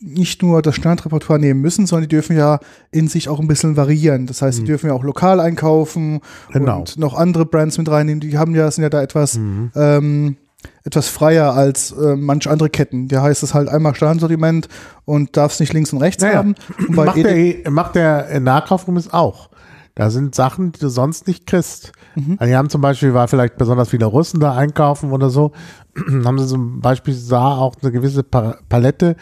[0.00, 2.58] nicht nur das Standardrepertoire nehmen müssen, sondern die dürfen ja
[2.90, 4.26] in sich auch ein bisschen variieren.
[4.26, 6.20] Das heißt, die dürfen ja auch lokal einkaufen
[6.52, 6.80] Genau.
[6.80, 8.20] und noch andere Brands mit reinnehmen.
[8.20, 10.36] Die haben ja, sind ja da etwas ähm,
[10.84, 13.08] etwas freier als äh, manche andere Ketten.
[13.08, 14.68] Der heißt es halt einmal Standardsortiment
[15.04, 16.36] und darfst nicht links und rechts Naja.
[16.38, 16.54] haben.
[16.88, 19.48] Und Macht der, macht der Nahkaufgenuss auch.
[19.94, 21.92] Da sind Sachen, die du sonst nicht kriegst.
[22.14, 22.36] Mhm.
[22.38, 25.52] Also die haben zum Beispiel, weil vielleicht besonders viele Russen da einkaufen oder so,
[26.24, 29.16] haben sie zum Beispiel da auch eine gewisse Pa- Palette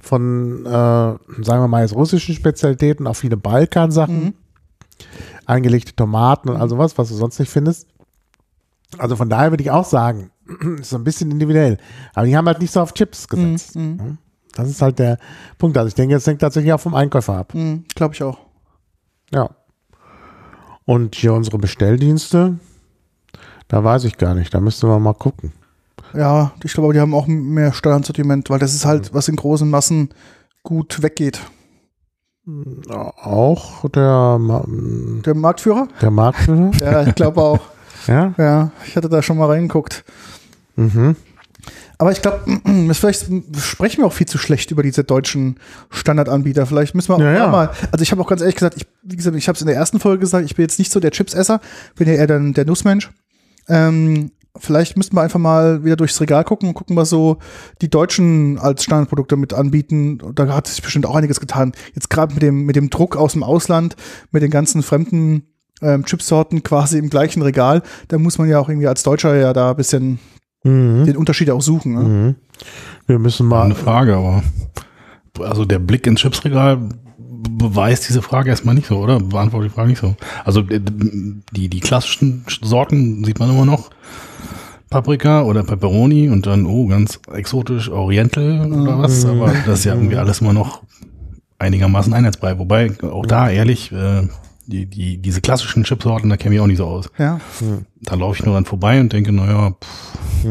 [0.00, 4.34] von, äh, sagen wir mal jetzt russischen Spezialitäten, auch viele Balkansachen, Mhm.
[5.46, 7.86] eingelegte Tomaten und all sowas, was du sonst nicht findest.
[8.98, 10.30] Also von daher würde ich auch sagen,
[10.82, 11.78] so ein bisschen individuell.
[12.14, 13.76] Aber die haben halt nicht so auf Chips gesetzt.
[13.76, 14.18] Mhm.
[14.54, 15.18] Das ist halt der
[15.58, 15.76] Punkt.
[15.76, 17.54] Also ich denke, es hängt tatsächlich auch vom Einkäufer ab.
[17.54, 18.38] Mhm, Glaube ich auch.
[19.32, 19.50] Ja.
[20.84, 22.58] Und hier unsere Bestelldienste,
[23.68, 24.52] da weiß ich gar nicht.
[24.54, 25.52] Da müsste man mal gucken.
[26.12, 29.68] Ja, ich glaube, die haben auch mehr Standardsortiment, weil das ist halt, was in großen
[29.68, 30.10] Massen
[30.62, 31.40] gut weggeht.
[32.88, 34.64] Ja, Auch der, Ma-
[35.24, 35.88] Der Marktführer?
[36.02, 36.70] der Marktführer.
[36.80, 37.60] Ja, ich glaube auch.
[38.06, 38.34] Ja.
[38.38, 40.04] Ja, ich hatte da schon mal reingeguckt.
[40.76, 41.16] Mhm.
[41.98, 42.40] Aber ich glaube,
[42.92, 45.58] vielleicht sprechen wir auch viel zu schlecht über diese deutschen
[45.90, 46.66] Standardanbieter.
[46.66, 47.50] Vielleicht müssen wir Ja, auch ja.
[47.50, 47.70] mal.
[47.92, 49.76] Also ich habe auch ganz ehrlich gesagt, ich, wie gesagt, ich habe es in der
[49.76, 51.60] ersten Folge gesagt, ich bin jetzt nicht so der Chipsesser,
[51.96, 53.10] bin ja eher dann der Nussmensch.
[53.68, 57.38] Ähm, vielleicht müssten wir einfach mal wieder durchs Regal gucken und gucken, was so
[57.80, 60.18] die Deutschen als Standardprodukte mit anbieten.
[60.34, 61.72] Da hat sich bestimmt auch einiges getan.
[61.94, 63.96] Jetzt gerade mit dem, mit dem Druck aus dem Ausland,
[64.30, 65.44] mit den ganzen fremden
[65.84, 69.52] ähm, Chipsorten quasi im gleichen Regal, da muss man ja auch irgendwie als Deutscher ja
[69.52, 70.18] da ein bisschen
[70.66, 71.04] Mhm.
[71.04, 71.92] den Unterschied auch suchen.
[71.94, 72.00] Ne?
[72.00, 72.34] Mhm.
[73.06, 73.74] Wir müssen Eine mal.
[73.74, 74.42] Frage, aber
[75.40, 76.78] also der Blick ins Chipsregal
[77.50, 79.20] beweist diese Frage erstmal nicht so, oder?
[79.20, 80.14] Beantwortet die Frage nicht so.
[80.44, 80.80] Also äh,
[81.52, 83.90] die, die klassischen Sorten sieht man immer noch.
[84.90, 89.24] Paprika oder Pepperoni und dann, oh, ganz exotisch Oriental oder was.
[89.26, 90.82] Aber das ist ja irgendwie alles immer noch
[91.58, 92.58] einigermaßen einheitsbrei.
[92.58, 94.28] Wobei, auch da ehrlich, äh,
[94.66, 97.10] die, die, diese klassischen Chipsorten, da kenne ich auch nicht so aus.
[97.18, 97.40] Ja.
[98.02, 100.46] Da laufe ich nur dann vorbei und denke, naja, pff,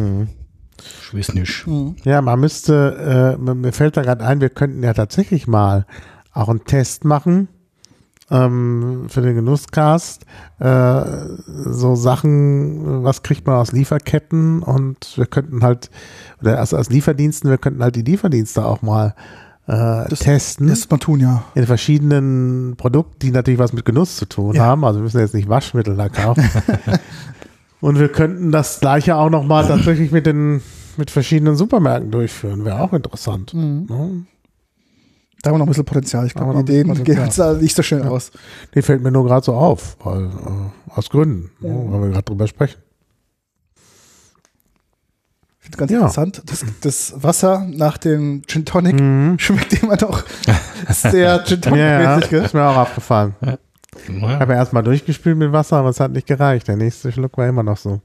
[1.13, 1.65] ich weiß nicht.
[2.03, 5.85] Ja, man müsste, äh, mir mir fällt da gerade ein, wir könnten ja tatsächlich mal
[6.33, 7.47] auch einen Test machen
[8.31, 10.25] ähm, für den Genusscast.
[10.59, 11.03] Äh,
[11.45, 15.89] so Sachen, was kriegt man aus Lieferketten und wir könnten halt,
[16.41, 19.13] oder also aus Lieferdiensten, wir könnten halt die Lieferdienste auch mal
[19.67, 20.67] äh, Das- testen.
[20.67, 21.43] Das man tun, ja.
[21.55, 24.63] in verschiedenen Produkten, die natürlich was mit Genuss zu tun Ja.
[24.65, 24.83] haben.
[24.83, 26.43] Also wir müssen jetzt nicht Waschmittel da kaufen.
[27.81, 30.61] Und wir könnten das gleiche auch nochmal tatsächlich mit den
[30.95, 32.65] mit verschiedenen Supermärkten durchführen.
[32.65, 33.53] Wäre auch interessant.
[33.53, 33.85] Ne?
[35.41, 36.25] Da haben wir noch ein bisschen Potenzial.
[36.27, 38.31] Ich glaube, die Ideen gehen da nicht so schnell aus.
[38.75, 42.23] Die fällt mir nur gerade so auf, weil, äh, aus Gründen, ne, weil wir gerade
[42.23, 42.77] drüber sprechen.
[45.73, 45.97] Ich ganz Ja.
[46.01, 49.39] interessant, das, das Wasser nach dem Gin Tonic Mhm.
[49.39, 50.23] schmeckt immer noch
[50.89, 52.29] sehr Gin Ja, ja, Tonic-mäßig.
[52.29, 52.43] gell?
[52.45, 53.35] ist mir auch aufgefallen.
[53.41, 54.39] Ich Naja.
[54.39, 56.67] habe ja erstmal durchgespült mit Wasser, aber es hat nicht gereicht.
[56.67, 58.01] Der nächste Schluck war immer noch so.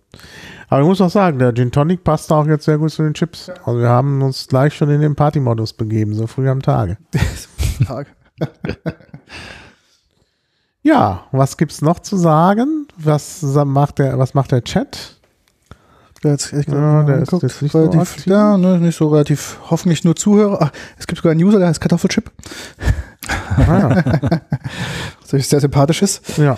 [0.68, 3.12] Aber ich muss auch sagen, der Gin Tonic passt auch jetzt sehr gut zu den
[3.14, 3.50] Chips.
[3.64, 6.96] Also wir haben uns gleich schon in den Partymodus begeben, so früh am Tage.
[7.86, 8.06] Tag.
[10.82, 12.86] Ja, was gibt's noch zu sagen?
[12.96, 15.17] Was macht der, was macht der Chat?
[16.24, 18.26] Der, jetzt, ich Ja, der ist jetzt nicht so relativ, aktiv.
[18.26, 20.58] ja, ne, nicht so relativ, hoffentlich nur Zuhörer.
[20.62, 22.30] Ach, es gibt sogar einen User, der heißt Kartoffelchip,
[23.56, 26.36] Ah, was natürlich sehr sympathisch ist.
[26.38, 26.56] ja.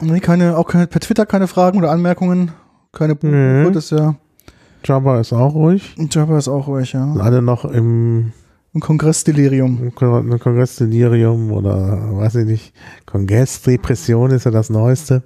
[0.00, 2.52] Nee, keine, auch keine, per Twitter keine Fragen oder Anmerkungen.
[2.92, 3.64] Keine Nö.
[3.64, 4.14] Gut, ist ja,
[4.84, 5.96] Jabba ist auch ruhig.
[6.10, 7.14] Jabba ist auch ruhig, ja.
[7.18, 8.32] Alle noch im,
[8.74, 9.78] Ein Kongressdelirium.
[9.82, 12.74] im Kon- im Kongressdelirium oder weiß ich nicht.
[13.06, 15.22] Kongressdepression ist ja das Neueste.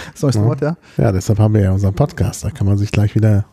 [0.12, 0.46] Das neueste Ja.
[0.46, 0.76] Wort, ja.
[0.96, 2.44] Ja, deshalb haben wir ja unseren Podcast.
[2.44, 3.44] Da kann man sich gleich wieder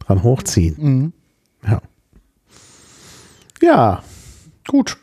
[0.00, 0.76] dran hochziehen.
[0.78, 1.12] Mhm.
[1.66, 1.80] Ja.
[3.62, 4.02] Ja,
[4.68, 4.96] Gut.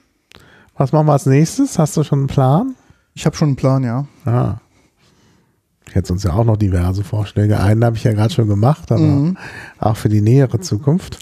[0.77, 1.77] was machen wir als nächstes?
[1.77, 2.75] Hast du schon einen Plan?
[3.13, 4.05] Ich habe schon einen Plan, ja.
[4.25, 4.55] Ah.
[5.87, 7.59] Ich hätte uns ja auch noch diverse Vorschläge.
[7.59, 9.37] Einen habe ich ja gerade schon gemacht, aber Mhm.
[9.79, 11.19] auch für die nähere Zukunft.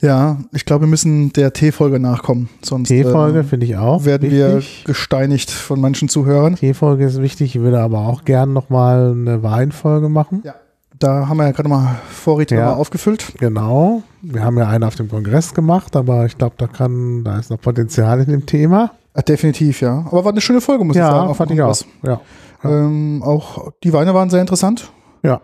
[0.00, 2.48] Ja, ich glaube, wir müssen der T-Folge nachkommen.
[2.62, 4.82] Sonst T-Folge äh, finde ich auch werden wichtig.
[4.84, 6.56] wir gesteinigt von manchen Zuhörern.
[6.56, 7.56] T-Folge ist wichtig.
[7.56, 10.42] Ich würde aber auch gern nochmal eine Weinfolge machen.
[10.44, 10.54] Ja.
[10.98, 12.66] Da haben wir ja gerade mal Vorräte Ja.
[12.66, 13.32] mal aufgefüllt.
[13.38, 14.02] Genau.
[14.22, 17.50] Wir haben ja einen auf dem Kongress gemacht, aber ich glaube, da kann, da ist
[17.50, 18.92] noch Potenzial in dem Thema.
[19.12, 20.04] Ah, definitiv, ja.
[20.10, 21.28] Aber war eine schöne Folge, muss ich sagen.
[21.28, 21.76] ja, fand ich auch.
[22.04, 22.20] Ja.
[22.64, 24.90] Ähm, auch die Weine waren sehr interessant
[25.22, 25.40] Ja.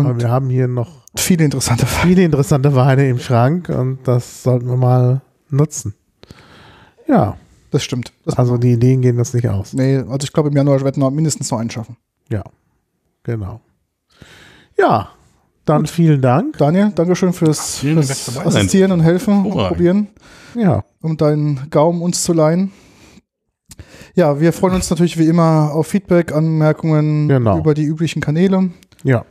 [0.00, 2.02] Aber und wir haben hier noch viele interessante Weine.
[2.02, 5.20] viele interessante Weine im Schrank und das sollten wir mal
[5.50, 5.94] nutzen.
[7.08, 7.36] Ja,
[7.70, 8.12] Das stimmt.
[8.24, 9.72] Das, also die Ideen gehen das nicht aus.
[9.72, 11.96] nee, also ich glaube, im Januar werden wir mindestens noch einen schaffen.
[12.30, 12.42] Ja,
[13.22, 13.60] genau.
[14.78, 15.08] Ja,
[15.64, 16.58] dann vielen Dank.
[16.58, 18.60] Daniel, Dankeschön fürs, Vielen Dank, fürs du dabei sein.
[18.60, 20.08] Assistieren und helfen und probieren,
[20.54, 22.72] Ja, um deinen Gaumen uns zu leihen.
[24.14, 27.58] Ja, wir freuen uns natürlich wie immer auf Feedback, Anmerkungen Genau.
[27.58, 28.70] über die üblichen Kanäle.
[29.04, 29.24] ja.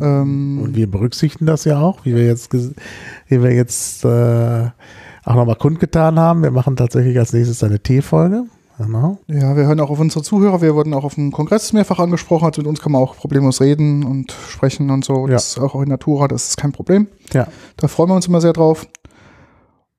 [0.00, 4.68] Ähm, Und wir berücksichtigen das ja auch, wie wir jetzt, wie wir jetzt äh,
[5.24, 6.42] auch nochmal kundgetan haben.
[6.42, 8.44] Wir machen tatsächlich als nächstes eine T-Folge.
[8.76, 9.18] Genau.
[9.28, 10.60] ja, wir hören auch auf unsere Zuhörer.
[10.60, 12.46] Wir wurden auch auf dem Kongress mehrfach angesprochen.
[12.46, 15.28] Also mit uns kann man auch problemlos reden und sprechen und so.
[15.28, 15.34] Ja.
[15.34, 17.06] Das ist auch in Natura, das ist kein Problem.
[17.32, 17.46] Ja.
[17.76, 18.86] Da freuen wir uns immer sehr drauf.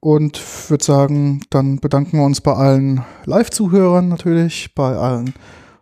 [0.02, 5.34] Und würde sagen, dann bedanken wir uns bei allen Live-Zuhörern natürlich, bei allen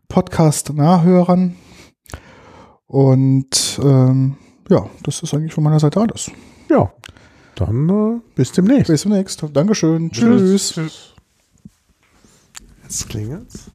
[0.07, 1.55] Podcast-Nahhörern.
[2.94, 4.38] Und ähm,
[4.70, 6.30] ja, das ist eigentlich von meiner Seite alles.
[6.70, 6.94] Ja.
[7.56, 8.86] Dann äh, bis demnächst.
[8.86, 9.52] Bis zum nächsten.
[9.52, 10.12] Dankeschön.
[10.12, 11.12] Tschüss.
[12.84, 13.72] Jetzt klingelt's.